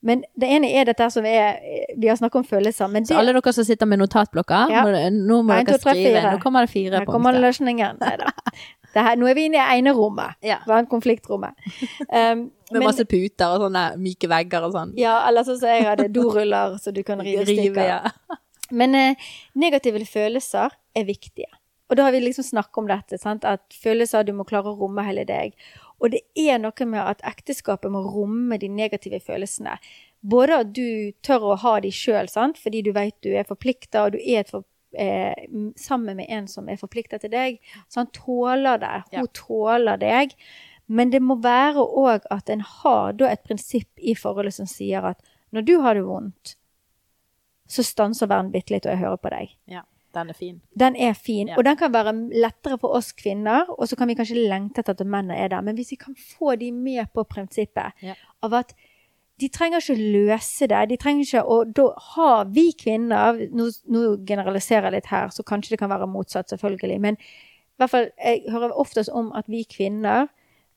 [0.04, 1.62] Men det ene er dette som er
[1.96, 4.82] Vi har snakket om følelser, men Så alle dere som sitter med notatblokker, Ja.
[4.84, 6.26] nå må En, dere skrive.
[6.34, 6.98] Nå kommer det fire punkter.
[6.98, 7.96] Her kommer løsningen.
[8.00, 8.32] Neida.
[8.44, 8.52] Det
[9.02, 10.36] her, nå er vi inne i enerommet.
[10.44, 10.60] Ja.
[10.62, 11.54] Det var en konfliktrommet.
[12.08, 14.94] Um, Med men- masse puter og sånne myke vegger og sånn.
[14.98, 17.84] Ja, eller sånn som jeg hadde doruller så du kan rive stykker.
[17.84, 18.00] ja.
[18.70, 21.50] Men eh, negative følelser er viktige.
[21.90, 23.44] Og da har vi liksom snakket om dette, sant?
[23.44, 25.52] at følelser, du må klare å romme hele deg.
[26.00, 29.76] Og det er noe med at ekteskapet må romme de negative følelsene.
[30.24, 34.16] Både at du tør å ha de sjøl, fordi du vet du er forplikta, og
[34.16, 34.64] du er et for,
[34.96, 35.34] eh,
[35.76, 37.58] sammen med en som er forplikta til deg.
[37.88, 39.02] Så han tåler det.
[39.12, 39.26] Hun Ja.
[39.32, 40.34] tåler deg.
[40.88, 45.04] Men det må være òg at en har da et prinsipp i forholdet som sier
[45.04, 45.22] at
[45.52, 46.56] når du har det vondt,
[47.66, 49.56] så stanser verden bitte litt, og jeg hører på deg.
[49.68, 49.82] ja.
[50.14, 50.60] Den er fin.
[50.78, 51.56] Den er fin, Ja.
[51.58, 54.90] og den kan være lettere for oss kvinner, og så kan vi kanskje lengte etter
[54.94, 55.60] at mennene er der.
[55.60, 58.14] Men hvis vi kan få de med på prinsippet Ja.
[58.40, 58.74] av at
[59.40, 64.02] de trenger ikke løse det, de trenger ikke Og da har vi kvinner Nå, nå
[64.26, 67.00] generaliserer jeg litt her, så kanskje det kan være motsatt, selvfølgelig.
[67.02, 70.28] Men i hvert fall, jeg hører oftest om at vi kvinner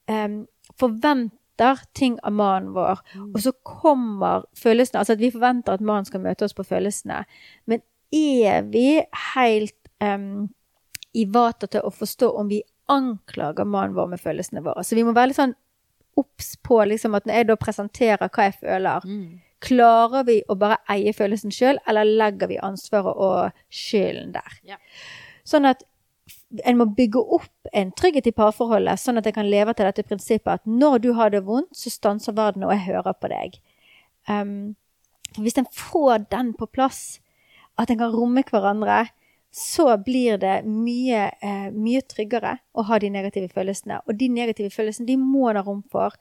[0.10, 0.48] um,
[0.80, 3.04] forventer ting av mannen vår,
[3.34, 7.24] og så kommer følelsene Altså at vi forventer at mannen skal møte oss på følelsene.
[7.66, 8.88] Men er vi
[9.36, 10.48] helt um,
[11.14, 14.86] i vater til å forstå om vi anklager mannen vår med følelsene våre?
[14.86, 15.58] Så vi må være litt sånn
[16.18, 19.40] obs på liksom, at når jeg da presenterer hva jeg føler, Mm.
[19.62, 24.58] klarer vi å bare eie følelsen sjøl, eller legger vi ansvaret og skylden der?
[24.64, 24.78] Ja.
[25.46, 25.84] Sånn at
[26.66, 30.04] en må bygge opp en trygghet i parforholdet, sånn at jeg kan leve til dette
[30.08, 33.58] prinsippet at når du har det vondt, så stanser verden, og jeg hører på deg.
[34.28, 34.76] Um,
[35.34, 37.20] for hvis en får den på plass,
[37.78, 39.10] at en kan romme hverandre,
[39.52, 44.02] så blir det mye, eh, mye tryggere å ha de negative følelsene.
[44.08, 46.16] Og de negative følelsene de må det rom for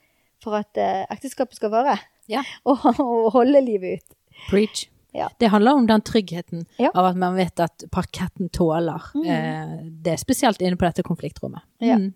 [0.44, 1.96] for at eh, ekteskapet skal vare.
[2.28, 2.42] Ja.
[2.68, 4.16] Og, og holde livet ut.
[4.50, 4.86] Preach.
[5.16, 5.30] Ja.
[5.40, 6.90] Det handler om den tryggheten Ja.
[6.94, 11.64] av at man vet at parketten tåler eh, det, spesielt inne på dette konfliktrommet.
[11.80, 11.96] Ja.
[11.96, 12.10] Mm.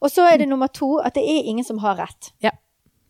[0.00, 2.32] Og så er det nummer to at det er ingen som har rett.
[2.44, 2.52] Ja.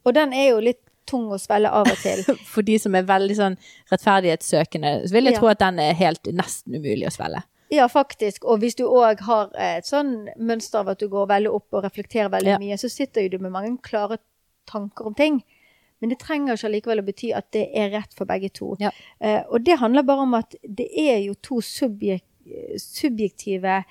[0.07, 2.23] Og den er jo litt tung å svelge av og til.
[2.53, 3.57] For de som er veldig sånn
[3.93, 5.41] rettferdighetssøkende, så vil jeg Ja.
[5.43, 7.43] tro at den er helt nesten umulig å svelge.
[7.71, 8.45] Ja, faktisk.
[8.51, 11.85] Og hvis du òg har et sånn mønster av at du går veldig opp og
[11.85, 12.59] reflekterer veldig Ja.
[12.59, 14.19] mye, så sitter jo du med mange klare
[14.67, 15.43] tanker om ting.
[16.01, 18.75] Men det trenger ikke allikevel å bety at det er rett for begge to.
[18.81, 18.91] Ja.
[19.21, 22.23] Eh, og det handler bare om at det er jo to subjek
[22.81, 23.85] subjektive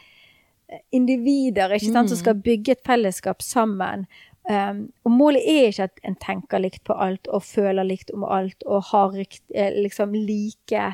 [0.70, 2.22] eh, individer sant, som Mm.
[2.22, 4.06] skal bygge et fellesskap sammen.
[4.50, 8.24] Um, og målet er ikke at en tenker likt på alt og føler likt om
[8.26, 10.86] alt og har eh, liksom like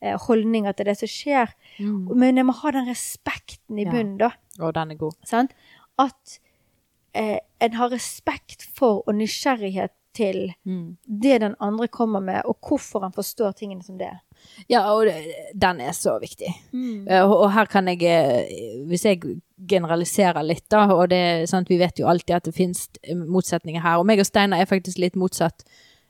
[0.00, 1.52] eh, holdninger til det som skjer.
[2.16, 3.92] Men jeg må ha den respekten i Ja.
[3.92, 4.30] bunnen, da.
[4.60, 5.18] Og den er god.
[5.28, 5.52] Sant?
[6.00, 6.38] At
[7.12, 13.04] eh, en har respekt for og nysgjerrighet til det den andre kommer med, og hvorfor
[13.04, 14.14] han forstår tingene som det.
[14.70, 15.06] Ja, og
[15.54, 16.50] den er så viktig.
[16.72, 17.06] Mm.
[17.06, 19.20] Og, og her kan jeg, eh, hvis jeg
[19.68, 22.86] generaliserer litt, da, og det sant, vi vet jo alltid at det finnes
[23.18, 25.64] motsetninger her, og meg og Steinar er faktisk litt motsatt.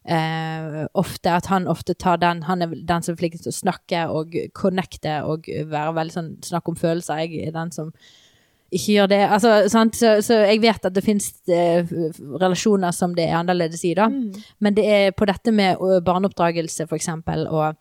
[0.09, 3.57] Eh, ofte at han ofte tar den Han er den som er flinkest til å
[3.57, 7.27] snakke og connecte og være veldig sånn snakke om følelser.
[7.27, 7.91] Jeg er den som
[8.73, 9.21] ikke gjør det.
[9.27, 9.53] Altså?
[9.69, 11.93] Så, så jeg vet at det finnes eh,
[12.41, 14.09] relasjoner som det er annerledes i, da.
[14.65, 17.77] Men det er på dette med barneoppdragelse, for eksempel, og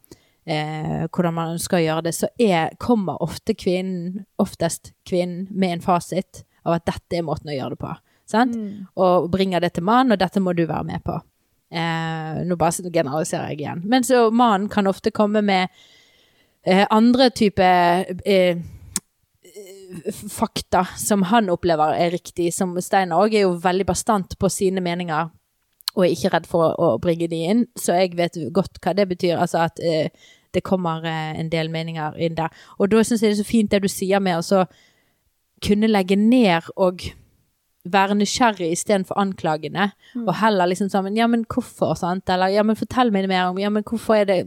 [0.48, 5.86] eh, hvordan man skal gjøre det, så er, kommer ofte kvinnen, oftest kvinnen, med en
[5.86, 7.96] fasit av at dette er måten å gjøre det på.
[8.28, 8.56] Sant?
[9.00, 11.20] Og bringer det til mannen, og dette må du være med på.
[11.72, 13.84] Eh, nå bare generaliserer jeg igjen.
[13.88, 15.68] Men så mannen kan ofte komme med
[16.64, 17.64] eh, andre type
[18.26, 18.60] eh,
[20.32, 24.84] fakta som han opplever er riktig, som Steinar òg er jo veldig bastant på sine
[24.84, 25.32] meninger
[25.98, 28.94] og er ikke redd for å, å bringe de inn, så jeg vet godt hva
[28.94, 29.40] det betyr.
[29.42, 30.12] Altså at eh,
[30.58, 32.54] det kommer eh, en del meninger inn der.
[32.82, 34.66] Og da syns jeg det er så fint det du sier med å
[35.64, 37.08] kunne legge ned og
[37.88, 39.92] være nysgjerrig istedenfor anklagende,
[40.26, 41.96] og heller liksom sånn Ja, men hvorfor?
[41.96, 42.30] sant?
[42.30, 44.40] Eller ja, men fortell meg mer om Ja, men hvorfor er det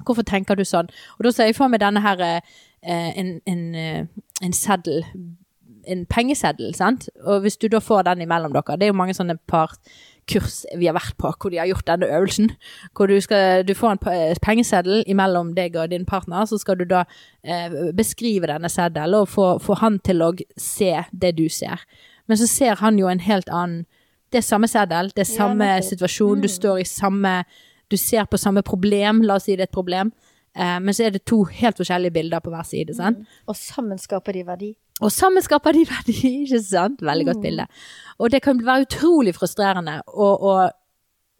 [0.00, 0.88] Hvorfor tenker du sånn?
[1.18, 2.40] Og da ser jeg for meg denne her eh,
[2.80, 4.06] en, en, eh,
[4.40, 5.04] en seddel
[5.90, 7.08] en pengeseddel, sant?
[7.24, 9.76] Og hvis du da får den imellom dere Det er jo mange sånne par
[10.30, 12.50] kurs vi har vært på hvor de har gjort denne øvelsen.
[12.96, 16.84] Hvor du, skal, du får en pengeseddel imellom deg og din partner, så skal du
[16.90, 17.04] da
[17.44, 21.82] eh, beskrive denne seddelen og få, få han til å se det du ser.
[22.30, 23.86] Men så ser han jo en helt annen
[24.30, 25.88] Det er samme seddel, det er Ja, samme nettopp.
[25.90, 26.54] situasjon, du Mm.
[26.54, 27.32] står i samme
[27.90, 30.12] Du ser på samme problem, la oss si det er et problem,
[30.54, 33.18] eh, men så er det to helt forskjellige bilder på hver side, sant?
[33.48, 34.68] Og sammen skaper de verdi.
[35.00, 37.00] Og sammen skaper de verdi, ikke sant?
[37.00, 37.42] Veldig godt Mm.
[37.42, 37.66] bilde.
[38.20, 40.54] Og det kan være utrolig frustrerende å, å,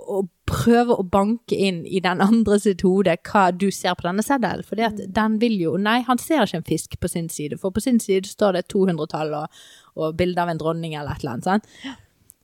[0.00, 4.24] å prøve å banke inn i den andre sitt hode hva du ser på denne
[4.24, 4.64] seddelen.
[4.64, 5.12] For Mm.
[5.12, 8.00] den vil jo Nei, han ser ikke en fisk på sin side, for på sin
[8.00, 9.48] side står det 200-tall og,
[9.96, 11.44] og bilde av en dronning eller et eller annet.
[11.44, 11.64] sant?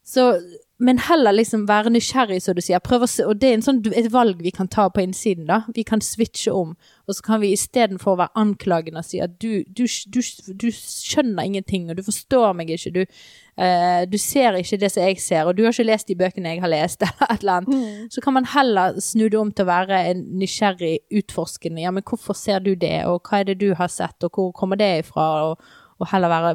[0.05, 0.41] Så,
[0.79, 2.81] men heller liksom være nysgjerrig, som du sier.
[3.09, 5.47] Se, og det er en sånn, et valg vi kan ta på innsiden.
[5.49, 5.62] da.
[5.72, 6.74] Vi kan switche om,
[7.07, 10.20] og så kan vi istedenfor å være anklagende si at du, du, du,
[10.53, 12.93] du skjønner ingenting, og du forstår meg ikke.
[12.93, 13.01] Du,
[13.57, 16.53] eh, du ser ikke det som jeg ser, og du har ikke lest de bøkene
[16.53, 18.12] jeg har lest, eller et eller annet.
[18.12, 21.87] Så kan man heller snu det om til å være en nysgjerrig, utforskende.
[21.87, 24.53] Ja, men hvorfor ser du det, og hva er det du har sett, og hvor
[24.53, 25.31] kommer det ifra?
[25.49, 26.55] Og, og heller være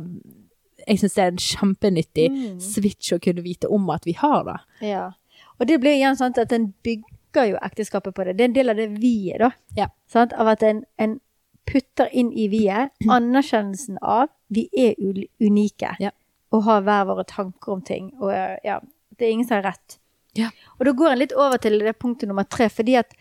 [0.88, 2.27] Jeg syns det er en kjempenyttig
[2.63, 4.59] switch å kunne vite om at vi har det.
[4.91, 5.07] Ja.
[5.59, 8.38] Og det blir igjen sånn at en bygger jo ekteskapet på det.
[8.38, 9.51] Det er en del av det vi-et, da.
[9.77, 9.89] Ja.
[10.11, 11.19] Sånn, Av at en, en
[11.69, 14.97] putter inn i vi-et anerkjennelsen av vi er
[15.39, 15.95] unike.
[16.01, 16.11] Ja.
[16.51, 18.11] Og har hver våre tanker om ting.
[18.19, 18.34] Og
[18.65, 18.82] ja,
[19.15, 19.99] det er ingen som har rett.
[20.36, 20.49] Ja.
[20.79, 23.13] Og da går en litt over til det punktet nummer tre, fordi at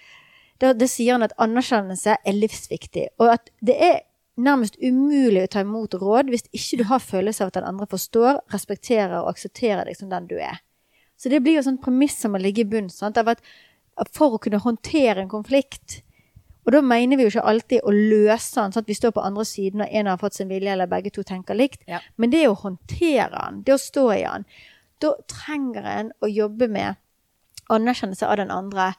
[0.61, 3.06] da, det sier han at anerkjennelse er livsviktig.
[3.22, 4.00] Og at det er
[4.39, 7.89] nærmest umulig å ta imot råd hvis ikke du har følelse av at den andre
[7.91, 10.62] forstår, respekterer og aksepterer deg som den du er.
[11.20, 12.93] Så det blir jo sånn premiss som må ligge i bunnen.
[12.93, 13.18] Sant?
[13.20, 13.43] Av at
[14.14, 16.03] for å kunne håndtere en konflikt
[16.66, 19.22] Og da mener vi jo ikke alltid å løse den, sånn at vi står på
[19.24, 21.81] andre siden og en har fått sin vilje, eller begge to tenker likt.
[21.89, 22.03] Ja.
[22.20, 24.45] Men det å håndtere den, det å stå i den,
[25.01, 27.01] da trenger en å jobbe med
[27.72, 28.91] anerkjennelse av den andre,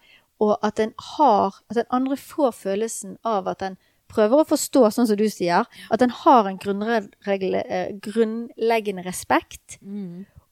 [0.42, 3.78] og at en har At den andre får følelsen av at en
[4.12, 9.80] prøver å forstå, sånn som du sier, at en har en eh, grunnleggende respekt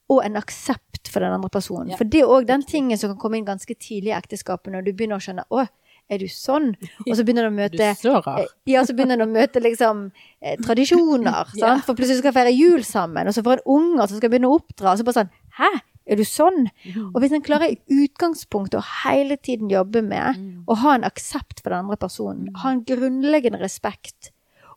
[0.10, 1.92] og en aksept for den andre personen.
[1.94, 2.00] Ja.
[2.00, 4.88] For det er òg den tingen som kan komme inn ganske tidlig i ekteskapet, når
[4.88, 5.68] du begynner å skjønne å,
[6.10, 6.72] er du sånn?
[7.06, 8.30] Og så begynner du å Du møte rar.
[8.42, 10.08] Eh, Ja, så begynner du å møte liksom
[10.42, 11.54] eh, tradisjoner.
[11.62, 11.76] Ja.
[11.86, 14.58] For plutselig skal feire jul sammen, og så får en unger som skal begynne å
[14.58, 14.96] oppdra.
[14.96, 15.70] Og så bare sånn Hæ?
[16.10, 16.66] Er du sånn?
[16.86, 17.12] Mhm.
[17.14, 20.64] Og hvis en klarer i utgangspunktet å hele tiden jobbe med Mm.
[20.68, 24.32] å ha en aksept for den andre personen, ha en grunnleggende respekt,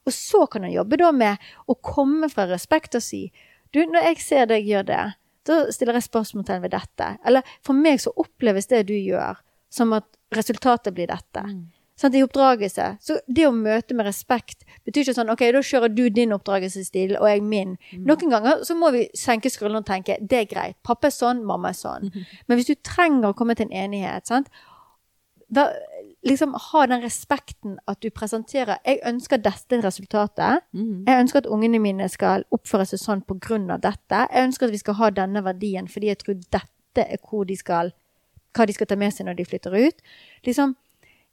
[0.07, 3.31] og så kan en jobbe da med å komme fra respekt og si
[3.73, 5.15] Du, når jeg ser deg gjøre det,
[5.47, 7.19] da stiller jeg spørsmålstegn ved dette.
[7.25, 9.37] Eller for meg så oppleves det du gjør,
[9.71, 11.43] som at resultatet blir dette.
[12.03, 12.89] Sant, I oppdragelse.
[12.99, 17.15] Så det å møte med respekt betyr ikke sånn OK, da kjører du din oppdragelsesstil,
[17.21, 17.77] og jeg min.
[18.03, 20.79] Noen ganger så må vi senke skuldrene og tenke det er greit.
[20.83, 22.11] Pappa er sånn, mamma er sånn.
[22.49, 24.51] Men hvis du trenger å komme til en enighet, sant
[25.53, 25.67] da,
[26.25, 30.65] liksom ha den respekten at du presenterer Jeg ønsker dette resultatet.
[30.73, 31.05] Mm.
[31.07, 34.23] Jeg ønsker at ungene mine skal oppføre seg sånn på grunn av dette.
[34.31, 37.57] Jeg ønsker at vi skal ha denne verdien fordi jeg tror dette er hvor de
[37.59, 37.93] skal,
[38.57, 40.01] hva de skal ta med seg når de flytter ut.
[40.49, 40.73] Liksom,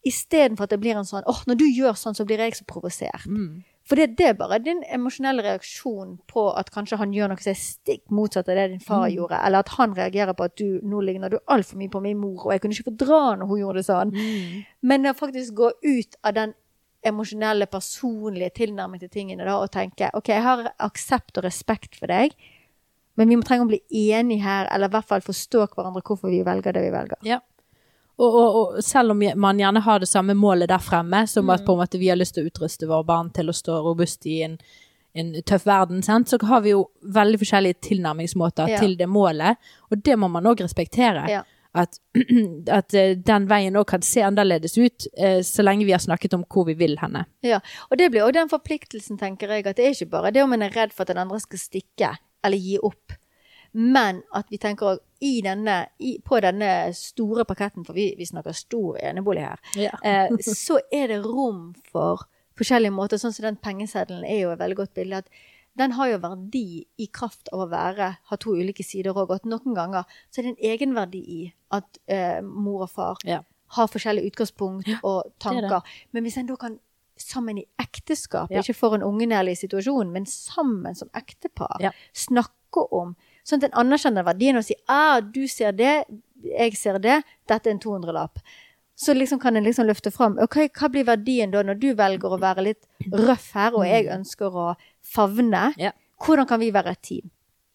[0.08, 2.68] Istedenfor at det blir en sånn åh, når du gjør sånn, så blir jeg så
[2.70, 3.28] provosert.
[3.28, 3.66] Mm.
[3.90, 7.52] For det, det er bare din emosjonelle reaksjon på at kanskje han gjør noe som
[7.56, 10.78] er stikk motsatt av det din far gjorde, eller at han reagerer på at du
[10.86, 13.62] nå ligner du altfor mye på min mor, og jeg kunne ikke fordra når hun
[13.64, 14.14] gjorde det sånn.
[14.14, 14.60] Mm.
[14.92, 16.54] Men å faktisk gå ut av den
[17.10, 22.12] emosjonelle, personlige tilnærming til tingene da, og tenke ok, jeg har aksept og respekt for
[22.12, 22.38] deg,
[23.18, 26.30] men vi må trenge å bli enige her, eller i hvert fall forstå hverandre hvorfor
[26.32, 27.20] vi velger det vi velger.
[27.28, 27.42] Ja.
[28.20, 31.54] Og, og, og selv om man gjerne har det samme målet der fremme, som Mm.
[31.56, 33.78] at på en måte vi har lyst til å utruste våre barn til å stå
[33.86, 34.58] robust i en,
[35.16, 36.28] en tøff verden, sant?
[36.30, 38.80] så har vi jo veldig forskjellige tilnærmingsmåter Ja.
[38.80, 39.58] til det målet,
[39.90, 41.24] og det må man òg respektere.
[41.32, 41.44] Ja.
[41.74, 42.00] At,
[42.80, 46.34] at eh, den veien òg kan se annerledes ut, eh, så lenge vi har snakket
[46.34, 47.26] om hvor vi vil henne.
[47.46, 47.60] Ja,
[47.92, 50.54] og det blir òg den forpliktelsen, tenker jeg, at det er ikke bare det om
[50.54, 53.14] en er redd for at den andre skal stikke eller gi opp,
[53.72, 55.00] men at vi tenker òg
[55.44, 59.92] denne, i, på denne store parketten, for vi, vi snakker stor enebolig her, Ja.
[60.04, 62.26] eh, så er det rom for
[62.60, 65.30] forskjellige måter, sånn som den pengeseddelen er jo et veldig godt bilde, at
[65.80, 69.46] den har jo verdi i kraft av å være, ha to ulike sider òg, at
[69.48, 71.40] noen ganger så er det en egenverdi i
[71.72, 73.42] at eh, mor og far Ja.
[73.78, 75.40] har forskjellige utgangspunkt og det det.
[75.40, 75.82] tanker.
[76.12, 76.80] Men hvis en da kan
[77.20, 78.60] sammen i ekteskap, Ja.
[78.64, 79.04] ikke for en
[79.52, 81.92] i situasjon, men sammen som ektepar, Ja.
[82.14, 83.16] snakke om,
[83.50, 86.04] Sånn at en anerkjenner verdien og sier ah, du ser det,
[86.46, 88.42] jeg ser det, dette er en 200-lapp.
[89.00, 92.36] Så liksom kan en liksom løfte fram ok, hva blir verdien da når du velger
[92.36, 94.74] å være litt røff her, og jeg ønsker å
[95.16, 95.70] favne.
[95.80, 95.94] Ja.
[96.20, 97.30] Hvordan kan vi være et team?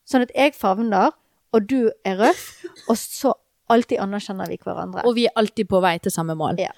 [0.04, 1.16] Sånn at jeg favner,
[1.54, 2.44] og du er røff,
[2.90, 3.32] og så
[3.72, 5.06] alltid anerkjenner vi hverandre.
[5.08, 6.60] Og vi er alltid på vei til samme mål.
[6.60, 6.74] Ja.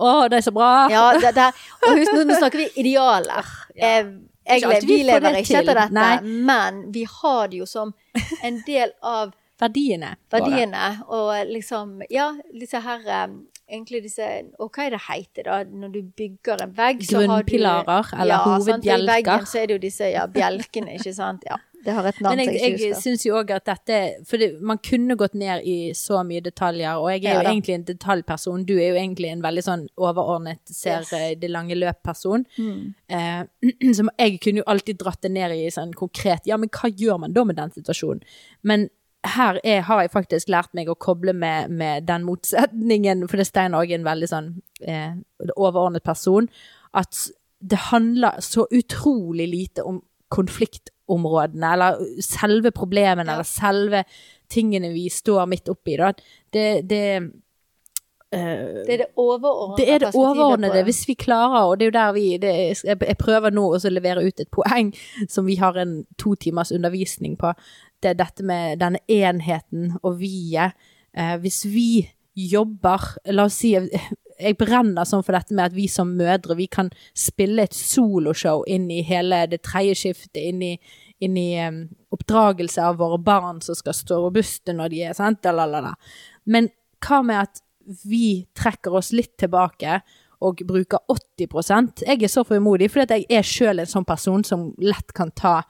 [0.00, 0.70] Å, det er så bra!
[0.88, 1.50] Ja, det, det,
[1.84, 3.50] og husk, nå, snakker vi idealer.
[3.80, 4.08] Eh,
[4.50, 6.34] jeg, vi vi lever det ikke etter dette, Nei.
[6.50, 7.94] men vi har det jo som
[8.42, 10.14] en del av Verdiene.
[10.32, 10.84] verdiene.
[11.12, 13.32] Og liksom, ja, disse her eh,
[13.70, 14.24] Egentlig disse
[14.58, 15.58] Og hva er det heter da?
[15.62, 19.12] Når du bygger en vegg, så har du Grunnpilarer, eller ja, sant, I hovedbjelker.
[19.12, 21.44] veggen så er det jo disse ja, bjelkene, ikke sant?
[21.46, 24.36] Ja, det har et navn Men jeg, jeg jeg syns jo òg at dette For
[24.42, 27.50] det, man kunne gått ned i så mye detaljer, og jeg er Ja jo da.
[27.54, 28.64] egentlig en detaljperson.
[28.68, 31.12] Du er jo egentlig en veldig sånn overordnet, ser Yes.
[31.16, 32.44] eh, det lange løp-person.
[32.58, 32.94] Mm.
[33.08, 36.90] Eh, som jeg kunne jo alltid dratt det ned i sånn konkret Ja, men hva
[36.92, 38.22] gjør man da med den situasjonen?
[38.62, 38.88] Men
[39.24, 43.44] her er, har jeg faktisk lært meg å koble med, med den motsetningen, for det
[43.44, 44.46] er Stein òg en veldig sånn
[44.80, 45.12] eh,
[45.56, 46.48] overordnet person,
[46.96, 47.26] at
[47.60, 50.00] det handler så utrolig lite om
[50.30, 53.32] konfliktområdene, eller selve problemene, Ja.
[53.38, 54.04] eller selve
[54.50, 55.96] tingene vi står midt oppi.
[55.98, 56.12] Da.
[56.52, 57.02] Det, det
[58.32, 60.72] eh, Det er det overordnede det er det overordnede.
[60.74, 60.84] det.
[60.84, 63.90] Hvis vi klarer, og det er jo der vi det er, jeg prøver nå å
[63.90, 64.92] levere ut et poeng
[65.28, 67.52] som vi har en to timers undervisning på.
[68.02, 70.72] Det er dette med denne enheten og vi-et.
[71.16, 73.74] Eh, hvis vi jobber La oss si
[74.40, 78.64] jeg brenner sånn for dette med at vi som mødre vi kan spille et soloshow
[78.70, 80.74] inn i hele det tredje skiftet, inn i,
[81.24, 81.82] inn i um,
[82.14, 85.94] oppdragelse av våre barn som skal stå robuste når de er sant, lalalala.
[86.50, 86.70] Men
[87.04, 87.62] hva med at
[88.06, 90.00] vi trekker oss litt tilbake
[90.44, 94.70] og bruker 80% Jeg er så frimodig, fordi jeg er sjøl en sånn person som
[94.80, 95.60] lett kan ta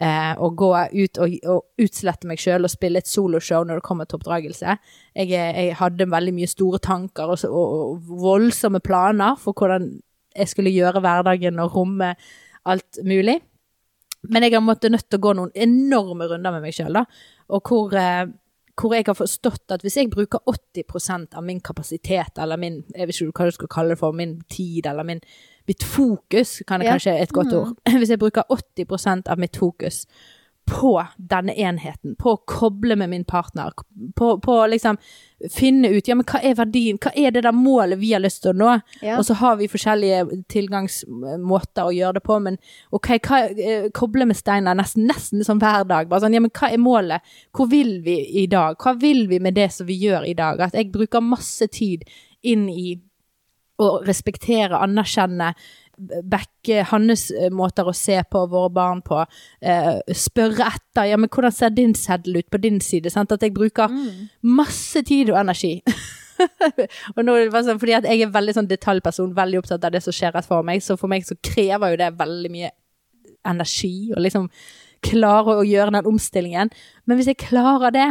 [0.00, 3.86] eh, å gå ut og, og utslette meg sjøl og spille et soloshow når det
[3.86, 4.76] kommer til oppdragelse.
[5.14, 9.90] Jeg, jeg hadde veldig mye store tanker og, og, voldsomme planer for hvordan
[10.34, 12.14] jeg skulle gjøre hverdagen og romme
[12.66, 13.38] alt mulig.
[14.24, 16.96] Men jeg har måttet nødt til å gå noen enorme runder med meg sjøl.
[17.52, 18.24] Og hvor, eh,
[18.74, 23.06] hvor jeg har forstått at hvis jeg bruker 80% av min kapasitet, eller min jeg
[23.06, 25.20] vet ikke hva du skal kalle det for, min tid, eller min,
[25.66, 26.92] mitt fokus, kan det Ja.
[26.96, 27.76] kanskje et godt ord.
[27.98, 30.04] Hvis jeg bruker 80% av mitt fokus
[30.64, 33.72] på denne enheten, på å koble med min partner,
[34.16, 34.96] på, på å liksom
[35.52, 38.40] finne ut ja, men hva er verdien, hva er det der målet vi har lyst
[38.46, 38.70] til å nå?
[39.04, 39.18] Ja.
[39.18, 42.56] Og så har vi forskjellige tilgangsmåter å gjøre det på, men
[42.96, 46.08] ok, hva, eh, koble med Steinar nesten, nesten liksom hver dag.
[46.08, 47.20] Bare sånn, ja, men hva er målet?
[47.52, 48.76] Hvor vil vi i dag?
[48.80, 50.60] Hva vil vi med det som vi gjør i dag?
[50.60, 52.04] At jeg bruker masse tid
[52.42, 52.94] inn i
[53.82, 55.52] å respektere, anerkjenne,
[56.26, 59.20] backe hans eh, måter å se på våre barn på,
[59.62, 63.32] eh, spørre etter, ja, men hvordan ser din seddel ut på din side, sant?
[63.32, 63.92] At jeg bruker
[64.42, 65.76] masse tid og energi.
[67.14, 70.14] og nå sånn, fordi at jeg er veldig sånn detaljperson, veldig opptatt av det som
[70.14, 72.72] skjer rett for meg, så for meg så krever jo det veldig mye
[73.46, 74.48] energi, og liksom
[75.04, 76.70] klare å gjøre den omstillingen.
[77.04, 78.08] Men hvis jeg klarer det,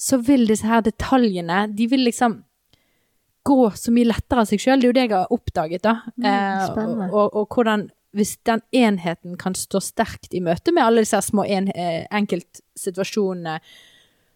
[0.00, 2.40] så vil disse her detaljene, de vil liksom
[3.50, 4.80] gå så mye lettere av seg sjøl.
[4.80, 5.96] Det er jo det jeg har oppdaget, da.
[6.22, 11.04] Eh, og, og, og hvordan Hvis den enheten kan stå sterkt i møte med alle
[11.04, 13.60] disse små en, eh, enkeltsituasjonene,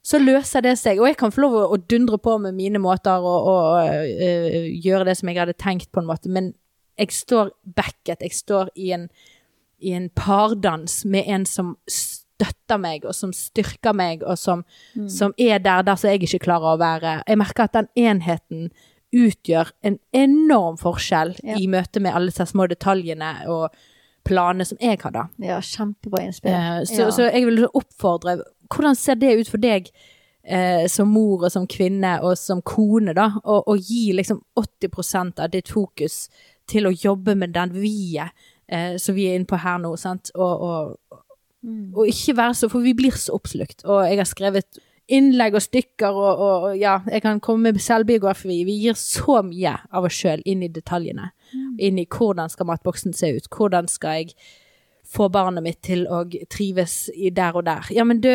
[0.04, 1.00] så løser det seg.
[1.00, 5.08] Og jeg kan få lov å, dundre på med mine måter og, og eh, gjøre
[5.08, 6.30] det som jeg hadde tenkt, på en måte.
[6.30, 6.52] Men
[7.00, 8.22] jeg står backet.
[8.22, 9.08] Jeg står i en,
[9.82, 14.64] i en pardans med en som støtter meg, og som styrker meg, og som,
[15.10, 17.20] som er der der som jeg ikke klarer å være.
[17.28, 18.68] Jeg merker at den enheten
[19.14, 21.56] utgjør en enorm forskjell Ja.
[21.56, 23.70] i møte med alle disse små detaljene og
[24.24, 25.26] planene som jeg har, da.
[25.38, 26.50] Ja, kjempebra innspill.
[26.52, 27.10] Eh, så, ja.
[27.12, 28.38] så jeg vil oppfordre
[28.72, 29.90] Hvordan ser det ut for deg
[30.42, 33.26] eh, som mor og som kvinne og som kone, da?
[33.44, 36.28] Å gi liksom 80 av ditt fokus
[36.66, 38.32] til å jobbe med den vi-et
[38.72, 40.32] eh, som vi er inne på her nå, sant?
[40.34, 41.20] Og, og,
[41.64, 41.94] Mm.
[41.96, 43.86] og ikke være så For vi blir så oppslukt.
[43.88, 44.78] Og jeg har skrevet
[45.12, 48.62] innlegg og stykker og, og og ja, jeg kan komme med selvbiografi.
[48.64, 51.30] Vi gir så mye av oss sjøl inn i detaljene.
[51.78, 53.48] Inn i hvordan skal matboksen se ut?
[53.52, 54.36] Hvordan skal jeg
[55.14, 57.90] få barnet mitt til å trives i der og der?
[57.92, 58.32] Ja, men du,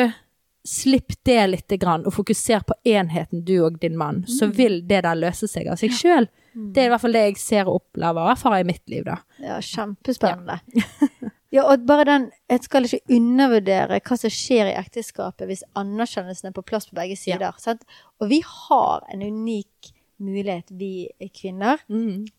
[0.67, 4.25] slipp det lite grann, og fokuser på enheten, du og din mann.
[4.29, 6.29] Så vil det der løse seg av seg sjøl.
[6.53, 9.05] Det er i hvert fall det jeg ser og opplever, og erfarer i mitt liv,
[9.07, 9.19] da.
[9.41, 10.59] Ja, kjempespennende.
[10.75, 11.33] Ja.
[11.57, 16.53] og bare den Jeg skal ikke undervurdere hva som skjer i ekteskapet hvis anerkjennelsen er
[16.53, 17.55] på plass på begge sider.
[17.57, 17.85] Sant?
[18.21, 21.79] Og vi har en unik mulighet, vi kvinner,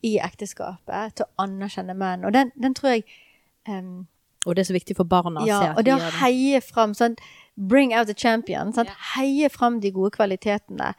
[0.04, 2.26] i ekteskapet til å anerkjenne menn.
[2.28, 3.06] Og den, den tror jeg
[3.68, 4.06] um,
[4.46, 6.94] Og det er så viktig for barna å se at og det å heie fram
[6.96, 7.16] sånn,
[7.56, 8.72] bring out the champion.
[8.76, 8.92] Sant?
[8.92, 9.08] Yeah.
[9.16, 10.92] Heie fram de gode kvalitetene.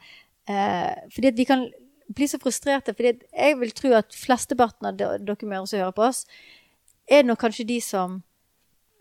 [0.50, 1.64] Uh, fordi at vi kan
[2.12, 2.94] bli så frustrerte.
[2.94, 6.26] fordi jeg vil tro at flesteparten av dere som hører på oss,
[7.10, 8.20] er nok kanskje de som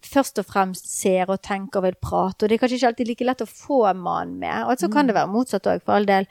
[0.06, 2.44] først og fremst ser og tenker og vil prate.
[2.44, 4.66] Og det er kanskje ikke alltid like lett å få mannen med.
[4.66, 6.26] Og så kan det være motsatt òg, for all del.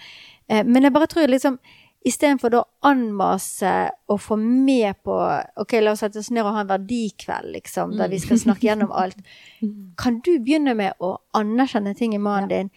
[0.48, 1.60] Eh, men jeg bare tror liksom
[2.00, 3.70] Istedenfor å anmase
[4.08, 5.14] og få med på
[5.60, 8.70] OK, la oss sette oss ned og ha en verdikveld, liksom, der vi skal snakke
[8.70, 9.18] gjennom alt.
[10.00, 12.70] Kan du begynne med å anerkjenne ting i mannen din?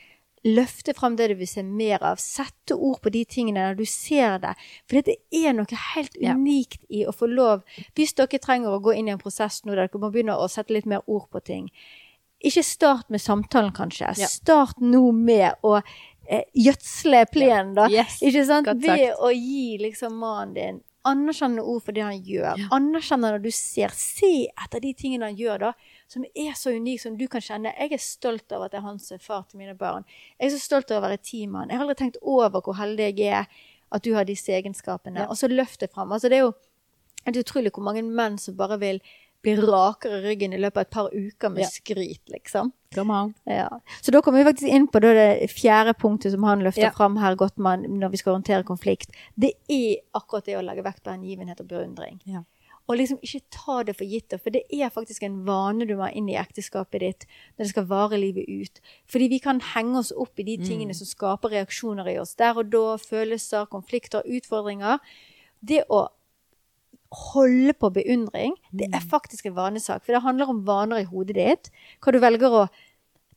[0.43, 2.19] Løfte fram det du vil se mer av.
[2.19, 4.53] Sette ord på de tingene når du ser det.
[4.91, 7.63] For det er noe helt unikt i å få lov
[7.95, 10.49] Hvis dere trenger å gå inn i en prosess nå der dere må begynne å
[10.51, 11.69] sette litt mer ord på ting,
[12.43, 14.09] ikke start med samtalen, kanskje.
[14.19, 14.27] Ja.
[14.27, 17.87] Start nå med å eh, gjødsle plenen, da.
[17.91, 18.17] Yes.
[18.19, 18.67] Ikke sant?
[18.83, 22.59] Ved å gi liksom mannen din anerkjennende ord for det han gjør.
[22.59, 22.69] Ja.
[22.75, 23.93] Anerkjenne når du ser.
[23.95, 25.92] Se etter de tingene han gjør, da.
[26.13, 27.71] Som er så unik som du kan kjenne.
[27.79, 30.05] Jeg er stolt av at det er han som er far til mine barn.
[30.37, 31.71] Jeg er så stolt av å være teammann.
[31.73, 33.47] Jeg har aldri tenkt over hvor heldig jeg er
[33.93, 35.23] at du har disse egenskapene.
[35.23, 35.27] Ja.
[35.31, 36.11] Og så løft det fram.
[36.13, 36.53] Altså, det er jo
[37.25, 39.01] helt utrolig hvor mange menn som bare vil
[39.43, 41.67] bli rakere i ryggen i løpet av et par uker med Ja.
[41.67, 42.71] skryt, liksom.
[43.45, 43.67] Ja.
[44.01, 46.91] Så da kommer vi faktisk inn på det fjerde punktet som han løfter Ja.
[46.91, 49.09] fram her, Gottmann, når vi skal håndtere konflikt.
[49.37, 52.21] Det er akkurat det å legge vekt på hengivenhet og beundring.
[52.25, 52.43] Ja.
[52.91, 56.09] Og liksom ikke ta det for gitt, for det er faktisk en vane du må
[56.11, 58.81] inn i ekteskapet ditt når det skal vare livet ut.
[59.07, 62.35] Fordi vi kan henge oss opp i de tingene som skaper reaksjoner i oss.
[62.39, 64.99] Der og da, følelser, konflikter, utfordringer.
[65.63, 66.09] Det å
[67.13, 70.03] holde på beundring, det er faktisk en vanesak.
[70.03, 71.71] For det handler om vaner i hodet ditt.
[72.03, 72.67] Hva du velger å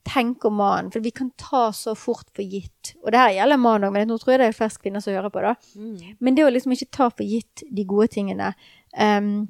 [0.06, 0.90] tenke om mannen.
[0.94, 2.94] For vi kan ta så fort for gitt.
[3.02, 5.16] Og det her gjelder mann òg, men nå tror jeg det er flest kvinner som
[5.16, 5.42] hører på.
[5.44, 5.54] da.
[6.22, 8.52] Men det å liksom ikke ta for gitt de gode tingene,
[8.94, 9.48] um,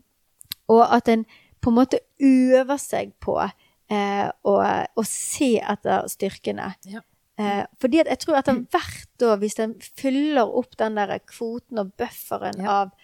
[0.72, 1.26] og at en
[1.62, 4.54] på en måte øver seg på uh, å,
[4.96, 6.72] å se etter styrkene.
[6.86, 7.02] Ja.
[7.36, 11.90] Uh, fordi jeg tror etter hvert da, hvis en fyller opp den der kvoten og
[11.98, 12.82] bufferen Ja.
[12.86, 12.94] av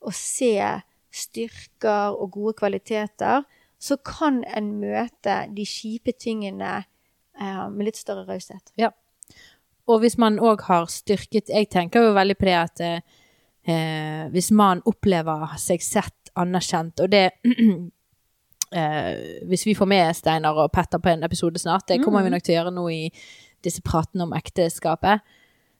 [0.00, 0.54] å se
[1.12, 3.44] styrker og gode kvaliteter,
[3.80, 6.82] så kan en møte de kjipe tingene
[7.40, 8.74] eh, med litt større raushet.
[8.80, 8.92] Ja.
[9.88, 13.00] Og hvis man òg har styrket Jeg tenker jo veldig på det at eh,
[13.64, 17.24] eh, hvis man opplever seg sett, anerkjent, og det
[18.78, 19.14] eh,
[19.48, 22.44] Hvis vi får med Steinar og Petter på en episode snart, det kommer vi nok
[22.44, 23.02] til å gjøre nå i
[23.64, 25.20] disse pratene om ekteskapet,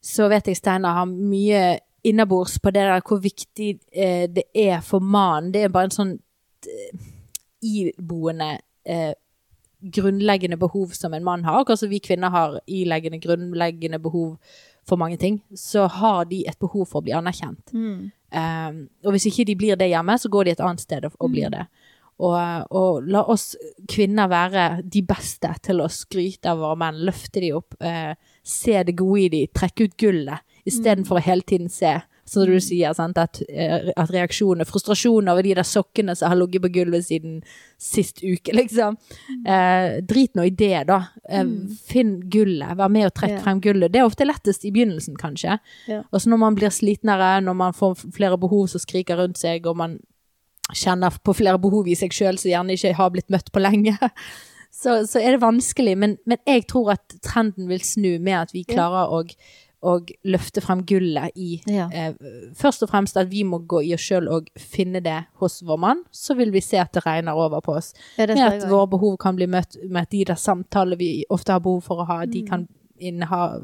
[0.05, 4.81] så vet jeg Steinar har mye innabords på det der hvor viktig eh, det er
[4.81, 5.53] for mannen.
[5.53, 6.13] Det er bare en sånn
[6.67, 7.09] eh,
[7.63, 9.13] iboende eh,
[9.81, 14.37] grunnleggende behov som en mann har, akkurat som vi kvinner har ileggende grunnleggende behov
[14.89, 17.73] for mange ting, så har de et behov for å bli anerkjent.
[18.31, 21.17] Um, og hvis ikke de blir det hjemme, så går de et annet sted og,
[21.21, 21.65] og blir det.
[22.21, 22.37] Og,
[22.77, 23.55] og la oss
[23.89, 28.13] kvinner være de beste til å skryte av våre menn, løfte de opp, eh,
[28.45, 31.95] se det gode i de, trekke ut gullet, istedenfor å hele tiden se,
[32.31, 33.19] som du sier, sant?
[33.19, 37.41] At, eh, at reaksjoner, frustrasjon over de der sokkene som har ligget på gulvet siden
[37.81, 38.99] sist uke, liksom.
[39.47, 41.01] Eh, drit nå i det, da.
[41.29, 41.49] Eh,
[41.91, 43.91] Finn gullet, vær med og trekk frem gullet.
[43.91, 45.59] Det er ofte lettest i begynnelsen, kanskje.
[45.91, 46.05] Ja.
[46.13, 49.67] Og så når man blir slitnere, når man får flere behov som skriker rundt seg,
[49.67, 49.99] og man
[50.77, 53.97] kjenner på flere behov i seg sjøl som gjerne ikke har blitt møtt på lenge,
[54.83, 55.97] så, så er det vanskelig.
[55.99, 59.25] Men, men jeg tror at trenden vil snu med at vi klarer å,
[59.83, 59.95] å
[60.29, 61.89] løfte frem gullet i Ja.
[61.93, 62.13] eh,
[62.55, 65.79] Først og fremst at vi må gå i oss sjøl og finne det hos vår
[65.79, 66.05] mann.
[66.13, 67.95] Så vil vi se at det regner over på oss.
[68.19, 71.53] Ja, Med at våre behov kan bli møtt med at de der samtaler vi ofte
[71.53, 72.31] har behov for å ha, Mm.
[72.33, 72.69] de kan
[73.01, 73.59] inneha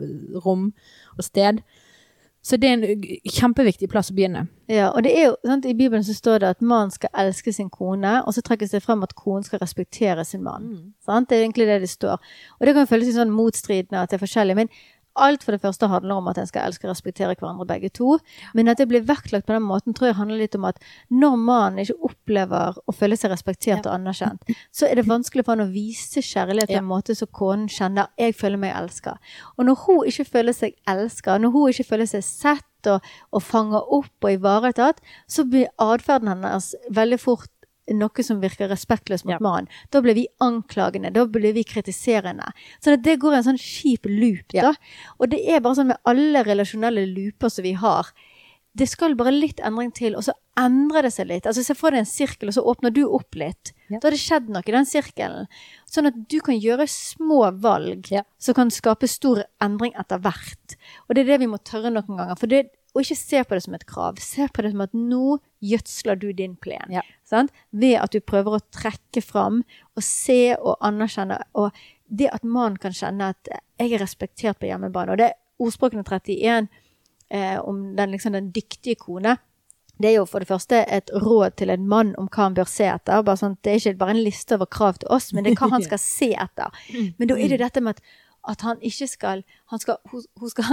[0.44, 0.72] rom
[1.18, 1.60] og sted.
[2.46, 4.44] Så det er en kjempeviktig plass å begynne.
[4.70, 7.52] Ja, og det er jo, sant, I Bibelen så står det at mannen skal elske
[7.52, 10.92] sin kone, og så trekkes det frem at konen skal respektere sin mann.
[11.04, 11.28] Sant?
[11.28, 12.20] Det er egentlig det det står.
[12.60, 14.68] Og det kan føles litt sånn motstridende at det er forskjellig, men
[15.16, 18.18] alt for det første handler om at en skal elske og respektere hverandre begge to.
[18.54, 20.78] Men at det blir vektlagt på den måten, tror jeg handler litt om at
[21.10, 24.42] når mannen ikke opplever å føle seg respektert og anerkjent,
[24.72, 26.78] så er det vanskelig for han å vise kjærlighet på Ja.
[26.84, 29.16] en måte så konen kjenner 'jeg føler meg elska'.
[29.58, 33.00] Og når hun ikke føler seg elska, når hun ikke føler seg sett og,
[33.32, 37.50] og fanger opp og ivaretatt, så blir atferden hennes veldig fort
[37.94, 39.38] noe som virker respektløst mot Ja.
[39.40, 39.68] mannen.
[39.90, 42.52] Da blir vi anklagende, da blir vi kritiserende.
[42.80, 44.58] Så at det går i en sånn kjip loop, da.
[44.58, 44.72] Ja.
[45.20, 48.06] Og det er bare sånn med alle relasjonelle looper som vi har.
[48.76, 51.46] Det skal bare litt endring til, og så endrer det seg litt.
[51.46, 53.72] Altså Se for deg en sirkel, og så åpner du opp litt.
[53.88, 53.98] Ja.
[54.00, 55.46] Da har det skjedd noe i den sirkelen.
[55.88, 60.76] Sånn at du kan gjøre små valg som kan skape stor endring etter hvert.
[61.08, 62.36] Og det er det vi må tørre noen ganger.
[62.36, 62.66] For det,
[62.96, 64.20] og ikke se på det som et krav.
[64.24, 66.94] Se på det som at nå gjødsler du din plen.
[66.94, 67.02] Ja.
[67.28, 67.52] Sant?
[67.70, 69.60] Ved at du prøver å trekke fram
[69.92, 71.76] og se og anerkjenne og
[72.06, 75.12] det at mannen kan kjenne at jeg er respektert på hjemmebane.
[75.12, 76.70] Og det er ordspråkene 31
[77.28, 79.36] eh, om den, liksom, den dyktige kone.
[79.98, 82.68] Det er jo for det første et råd til en mann om hva han bør
[82.68, 83.24] se etter.
[83.26, 85.60] Bare sånn, det er ikke bare en liste over krav til oss, men det er
[85.60, 86.80] hva han skal se etter.
[87.16, 88.16] Men da er det dette med at,
[88.46, 90.64] at han ikke skal han skal, hun, skal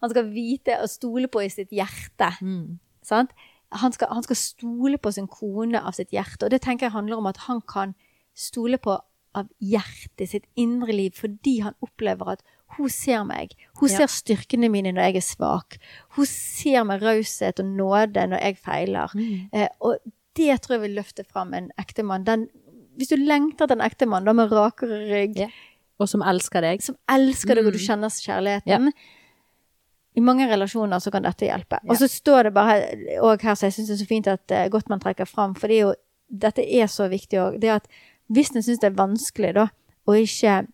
[0.00, 2.30] han skal vite og stole på i sitt hjerte.
[2.42, 2.78] Mm.
[3.04, 3.30] Sant?
[3.74, 6.46] Han, skal, han skal stole på sin kone av sitt hjerte.
[6.46, 7.94] Og det tenker jeg handler om at han kan
[8.34, 8.98] stole på
[9.34, 12.44] av hjertet, sitt indre liv, fordi han opplever at
[12.76, 13.50] hun ser meg.
[13.80, 13.96] Hun Ja.
[14.06, 15.78] ser styrkene mine når jeg er svak.
[16.14, 19.10] Hun ser meg raushet og nåde når jeg feiler.
[19.14, 19.48] Mm.
[19.52, 19.98] Eh, og
[20.38, 22.26] det tror jeg vil løfte fram en ektemann.
[22.96, 25.48] Hvis du lengter etter en ektemann med rakere rygg, Ja.
[26.00, 26.82] Og som elsker deg.
[26.82, 27.86] som elsker deg, og du Mm.
[27.86, 28.92] kjenner kjærligheten
[30.16, 31.80] I mange relasjoner så kan dette hjelpe.
[31.82, 31.90] Ja.
[31.90, 32.74] Og så står det bare
[33.18, 35.66] òg her, så jeg syns det er så fint at uh, Gottmann trekker fram, for
[35.66, 35.94] det er jo,
[36.30, 37.60] dette er så viktig òg.
[37.60, 37.88] Det at
[38.30, 39.68] hvis en syns det er vanskelig da,
[40.06, 40.66] å ikke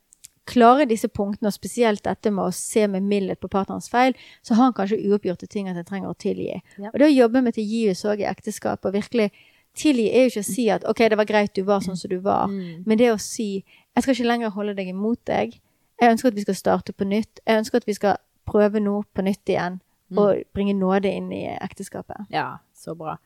[0.51, 4.13] klare disse punktene, og spesielt dette med å se med mildhet på partnerens feil,
[4.43, 6.61] så har han kanskje uoppgjorte ting at en trenger å tilgi.
[6.77, 6.91] Ja.
[6.93, 9.31] Og det å jobbe med tilgivelse òg i ekteskap, og virkelig
[9.77, 12.09] tilgi er jo ikke å si at OK, det var greit du var sånn som
[12.11, 12.83] du var, Mm.
[12.87, 13.65] men det å si
[13.97, 15.61] jeg skal ikke lenger holde deg imot deg.
[16.01, 17.41] Jeg ønsker at vi skal starte på nytt.
[17.47, 18.17] Jeg ønsker at vi skal
[18.47, 19.81] prøve noe på nytt igjen.
[20.11, 20.19] Mm.
[20.19, 22.27] Og bringe nåde inn i ekteskapet.
[22.31, 23.17] Ja, så bra.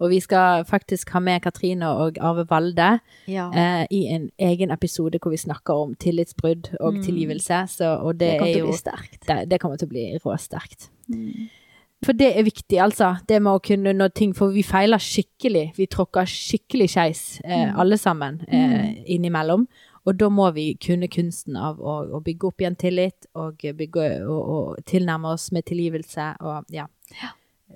[0.00, 3.50] Og vi skal faktisk ha med Katrine og Arve Valde Ja.
[3.50, 7.02] eh, i en egen episode hvor vi snakker om tillitsbrudd og Mm.
[7.02, 7.68] tilgivelse.
[7.68, 8.72] Så, og det, det kommer er jo
[9.42, 10.90] det, det kommer til å bli råsterkt.
[12.06, 13.16] For det er viktig, altså.
[13.28, 15.72] Det med å kunne nå ting For vi feiler skikkelig.
[15.76, 17.78] Vi tråkker skikkelig skeis, eh, Mm.
[17.80, 19.66] alle sammen, eh, innimellom.
[20.06, 24.24] Og da må vi kunne kunsten av å, å bygge opp igjen tillit, og, bygge,
[24.26, 26.86] og, og tilnærme oss med tilgivelse, og ja.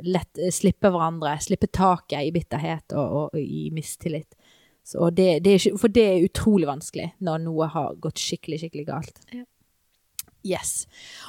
[0.03, 1.35] Lett eh, slippe hverandre.
[1.43, 4.33] Slippe taket i bitterhet og, og, og i mistillit.
[4.85, 8.87] Så, det, det er for det er utrolig vanskelig når noe har gått skikkelig, skikkelig
[8.87, 9.21] galt.
[9.33, 9.45] Ja.
[10.47, 10.87] Yes.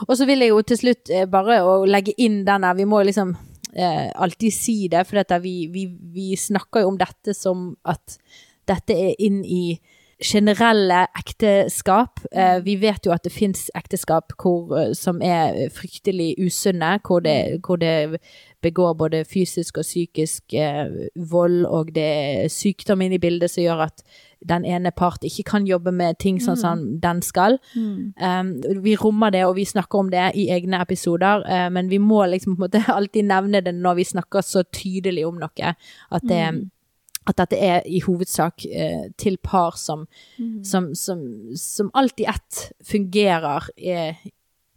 [0.07, 3.03] Og så vil jeg jo til slutt eh, bare å legge inn denne Vi må
[3.05, 3.36] liksom
[3.76, 8.18] eh, alltid si det, for dette, vi, vi, vi snakker jo om dette som at
[8.70, 9.66] dette er inn i
[10.24, 12.20] generelle ekteskap.
[12.32, 17.24] Eh, vi vet jo at det fins ekteskap hvor, eh, som er fryktelig usunne, hvor
[17.26, 18.20] det, hvor det
[18.64, 23.64] begår både fysisk og psykisk eh, vold, og det er sykdom inne i bildet som
[23.66, 24.05] gjør at
[24.49, 27.57] den ene part ikke kan jobbe med ting sånn som den skal.
[27.75, 28.13] Mm.
[28.17, 28.51] Um,
[28.83, 32.25] vi rommer det, og vi snakker om det i egne episoder, uh, men vi må
[32.29, 35.75] liksom på en måte alltid nevne det når vi snakker så tydelig om noe.
[36.11, 36.69] At, det, Mm.
[37.27, 40.07] at dette er i hovedsak uh, til par som,
[40.39, 40.63] Mm.
[40.63, 41.19] som, som,
[41.55, 44.15] som alt i ett fungerer eh,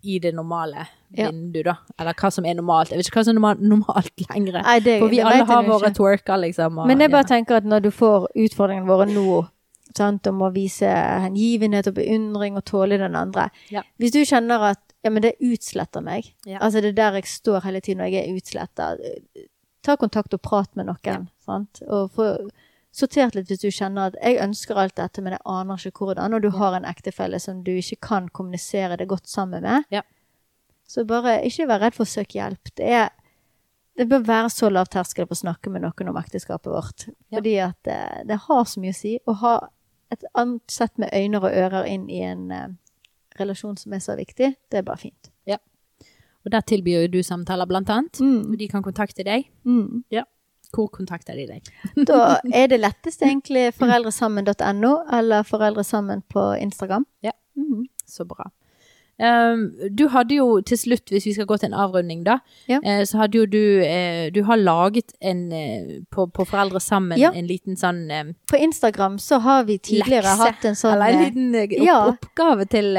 [0.07, 0.87] i det normale
[1.17, 1.31] Ja.
[1.31, 1.73] vindu, da.
[1.99, 2.91] Eller hva som er normalt.
[2.91, 4.61] Jeg vet ikke hva som er normalt, normalt lenger.
[5.01, 6.79] For vi alle har våre twerker, liksom.
[6.79, 7.31] Og, Men jeg bare ja.
[7.37, 9.47] tenker at når du får utfordringene våre nå,
[9.97, 10.87] sant, om å vise
[11.25, 13.83] hengivenhet og beundring og tåle den andre Ja.
[13.99, 16.59] Hvis du kjenner at ja, men det utsletter meg, Ja.
[16.59, 18.97] altså det er der jeg står hele tiden når jeg er utsletta,
[19.83, 21.29] ta kontakt og prat med noen.
[21.45, 21.83] Sant?
[21.87, 22.31] Og få
[22.97, 26.35] sortert litt hvis du kjenner at jeg ønsker alt dette, men jeg aner ikke hvordan,
[26.35, 29.85] og du har en ektefelle som du ikke kan kommunisere det godt sammen med.
[29.93, 30.03] Ja.
[30.89, 32.75] Så bare ikke vær redd for å søke hjelp.
[32.75, 33.11] Det er
[33.97, 37.07] det bør være så lav terskel på å snakke med noen om ekteskapet vårt.
[37.31, 37.39] Ja.
[37.39, 39.15] Fordi at det, det har så mye å si.
[39.25, 39.55] Å ha
[40.17, 42.69] et annet sett med øyne og ører inn i en eh,
[43.39, 45.33] relasjon som er så viktig, det er bare fint.
[46.47, 48.21] Og der tilbyr du samtaler, blant annet.
[48.23, 48.53] Mm.
[48.53, 49.49] Og de kan kontakte deg.
[49.67, 50.05] Mm.
[50.75, 51.71] Hvor kontakter de deg?
[52.11, 57.07] Da er det lettest egentlig foreldresammen.no eller Foreldresammen på Instagram.
[57.27, 57.35] Ja.
[57.59, 57.89] Mm.
[58.07, 58.51] Så bra.
[59.19, 62.35] Um, du hadde jo til slutt, hvis vi skal gå til en avrunding, da,
[62.69, 62.81] Ja.
[62.85, 67.17] eh, så hadde jo du eh, Du har laget en eh, på, på Foreldre sammen
[67.19, 67.31] Ja.
[67.33, 71.07] en liten sånn eh, På Instagram så har vi tidligere lekse, hatt en sånn Eller
[71.07, 71.97] en liten opp, ja.
[72.13, 72.93] oppgave til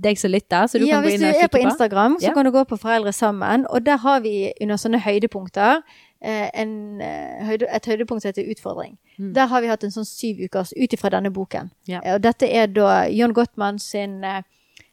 [0.00, 1.58] deg som lytter, så du ja, kan gå hvis inn du og er kikke på
[1.58, 1.68] på.
[1.70, 2.34] Instagram, så Ja.
[2.34, 5.82] kan du gå på Foreldre sammen, og der har vi under sånne høydepunkter
[6.22, 8.98] en, et høydepunkt som heter utfordring.
[9.18, 9.32] Mm.
[9.34, 11.70] Der har vi hatt en sånn syv ukers ut ifra denne boken.
[11.88, 12.00] Ja.
[12.14, 14.20] Og dette er da John Gottmann sin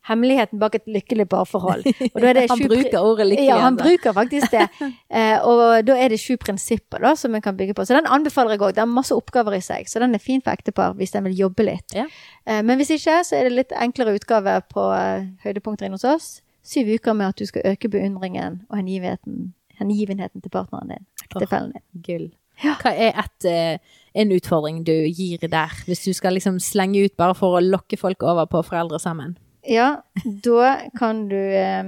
[0.08, 1.84] Hemmeligheten bak et lykkelig parforhold.
[1.88, 3.48] Er Han bruker ordet lykkelig.
[3.50, 4.68] Ja, han bruker faktisk det.
[5.18, 7.86] Eh, og da er det sju prinsipper da, som en kan bygge på.
[7.88, 8.74] Så den anbefaler jeg òg.
[8.76, 11.38] Det har masse oppgaver i seg, så den er fin for ektepar hvis en vil
[11.46, 11.96] jobbe litt.
[11.96, 12.06] Ja.
[12.46, 16.06] Eh, men hvis ikke, så er det litt enklere utgave på eh, høydepunkter inne hos
[16.08, 16.28] oss.
[16.68, 21.08] Syv uker med at du skal øke beundringen og hengivenheten, hengivenheten til partneren din.
[21.24, 22.04] Ektefellen din.
[22.04, 22.28] Gull.
[22.64, 22.76] Ja.
[22.82, 23.78] Hva er et, eh,
[24.14, 27.98] en utfordring du gir der, hvis du skal liksom slenge ut bare for å lokke
[27.98, 29.38] folk over på Foreldre sammen?
[29.68, 29.90] Ja,
[30.24, 31.84] da kan du eh,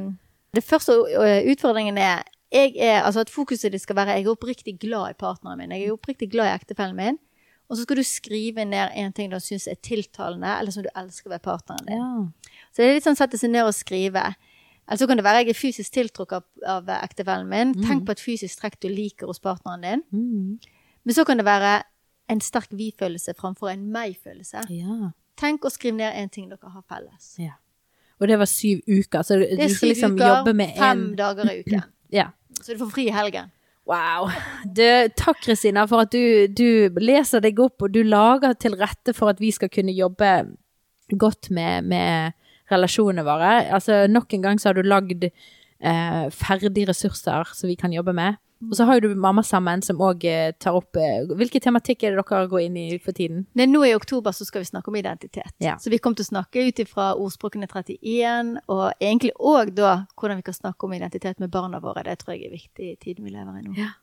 [0.55, 4.79] Det første eh, utfordringen er er, altså at fokuset ditt skal være jeg er oppriktig
[4.81, 5.71] glad i partneren min.
[5.71, 7.19] Jeg er oppriktig glad i ektefellen min.
[7.69, 10.89] Og så skal du skrive ned en ting du syns er tiltalende, eller som du
[10.97, 11.99] elsker ved partneren din.
[12.01, 12.55] Ja.
[12.73, 14.23] Så det er litt sånn sette seg ned og skrive.
[14.89, 17.75] Eller så kan det være jeg er fysisk tiltrukket av, av ektefellen min.
[17.85, 20.05] Tenk på et fysisk trekk du liker hos partneren din.
[20.09, 20.57] Mm.
[21.05, 21.75] Men så kan det være
[22.29, 24.65] en sterk vi-følelse framfor en meg-følelse.
[24.73, 25.13] ja.
[25.39, 27.35] Tenk og skriv ned en ting dere har felles.
[27.39, 27.53] Ja.
[28.19, 31.05] Og det var syv uker, så Det er du skal liksom uker, jobbe med fem
[31.05, 31.87] en dager i uken.
[32.09, 32.31] Ja.
[32.57, 33.51] Så du får fri i helgen.
[33.89, 34.31] Wow.
[34.65, 34.85] Du,
[35.17, 39.29] takk, Kristina, for at du, du leser deg opp, og du lager til rette for
[39.29, 40.31] at vi skal kunne jobbe
[41.21, 42.33] godt med, med
[42.73, 43.51] relasjonene våre.
[43.69, 48.13] Altså, nok en gang så har du lagd eh, ferdige ressurser som vi kan jobbe
[48.17, 48.41] med.
[48.67, 52.03] Og så har jo du Mamma sammen, som òg eh, tar opp eh, Hvilke tematikk
[52.03, 53.45] er det dere går inn i for tiden?
[53.55, 55.53] Er nå i oktober så skal vi snakke om identitet.
[55.63, 55.77] Ja.
[55.79, 60.41] Så vi kommer til å snakke ut ifra ordspråkene 31, og egentlig òg da hvordan
[60.41, 62.03] vi kan snakke om identitet med barna våre.
[62.07, 63.75] Det tror jeg er viktig i tiden vi lever i nå.
[63.79, 63.95] Ja.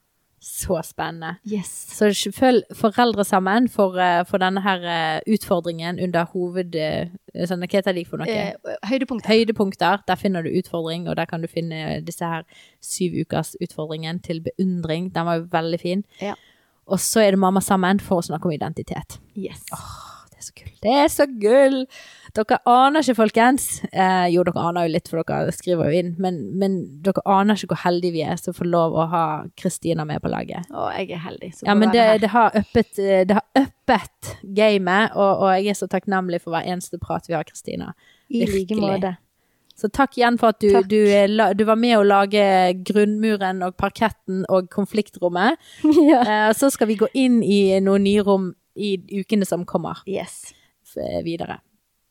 [0.47, 1.35] Så spennende.
[1.45, 1.69] Yes.
[1.97, 6.77] Så følg foreldre sammen for, eh, for denne her eh, utfordringen under hoved...
[6.79, 8.31] eh, Sånn, hva heter de for noe?
[8.31, 9.29] Eh, høydepunkter.
[9.29, 12.47] Høydepunkter, der finner du utfordring, og der kan du finne disse her
[12.81, 15.11] syv ukers utfordringen til beundring.
[15.13, 16.05] Den var jo veldig fin.
[16.23, 16.33] Ja.
[16.87, 19.19] Og så er det Mamma sammen for å snakke om identitet.
[19.37, 19.67] Yes.
[20.31, 20.73] Det er så gull.
[20.87, 21.83] Det er så gull!
[22.37, 23.67] Dere aner ikke, folkens.
[23.91, 26.75] Eh, jo, dere aner jo litt, for dere skriver jo inn, men, men
[27.05, 29.25] dere aner ikke hvor heldige vi er som får lov å ha
[29.57, 30.69] Kristina med på laget.
[30.71, 31.53] Å, jeg er heldig.
[31.67, 35.79] Ja, men det, det har uppet, eh, det har uppet gamet, og, og jeg er
[35.81, 37.95] så takknemlig for hver eneste prat vi har, Kristina.
[38.29, 39.15] I like måte.
[39.77, 42.41] Så takk igjen for at du, du, eh, du var med å lage
[42.89, 45.59] grunnmuren og parketten og konfliktrommet.
[46.11, 46.23] ja.
[46.23, 50.53] Eh, så skal vi gå inn i noen nye rom i ukene som kommer Yes.
[50.85, 51.59] f- videre.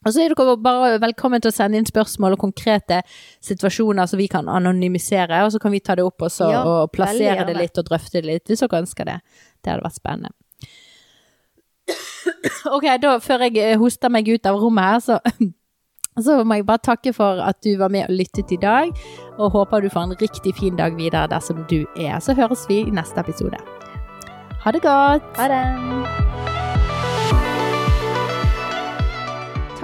[0.05, 3.01] Og så er dere bare velkommen til å sende inn spørsmål og konkrete
[3.43, 6.93] situasjoner som vi kan anonymisere, og så kan vi ta det opp også, Ja, og
[6.93, 9.19] plassere det litt og drøfte det litt, hvis dere ønsker det.
[9.65, 10.35] Det hadde vært spennende.
[12.73, 15.19] Ok, da før jeg eh, hoster meg ut av rommet her, så
[16.25, 18.93] så må jeg bare takke for at du var med og lyttet i dag,
[19.37, 22.17] og håper du får en riktig fin dag videre dersom du er.
[22.21, 23.61] Så høres vi i neste episode.
[24.65, 25.31] Ha det godt!
[25.37, 26.54] Ha det.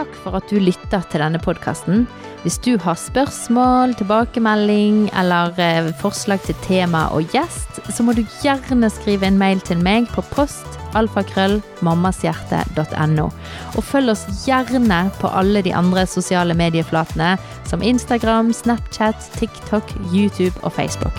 [0.02, 2.08] Takk for at du lytter til denne podkasten.
[2.42, 8.26] Hvis du har spørsmål, tilbakemelding eller eh, forslag til tema og gjest, så må du
[8.42, 10.66] gjerne skrive en mail til meg på post
[10.98, 13.30] alfakrøllmammashjerte.no.
[13.78, 17.38] Og følg oss gjerne på alle de andre sosiale medieflatene
[17.70, 21.14] som Instagram, Snapchat, TikTok, YouTube og Facebook.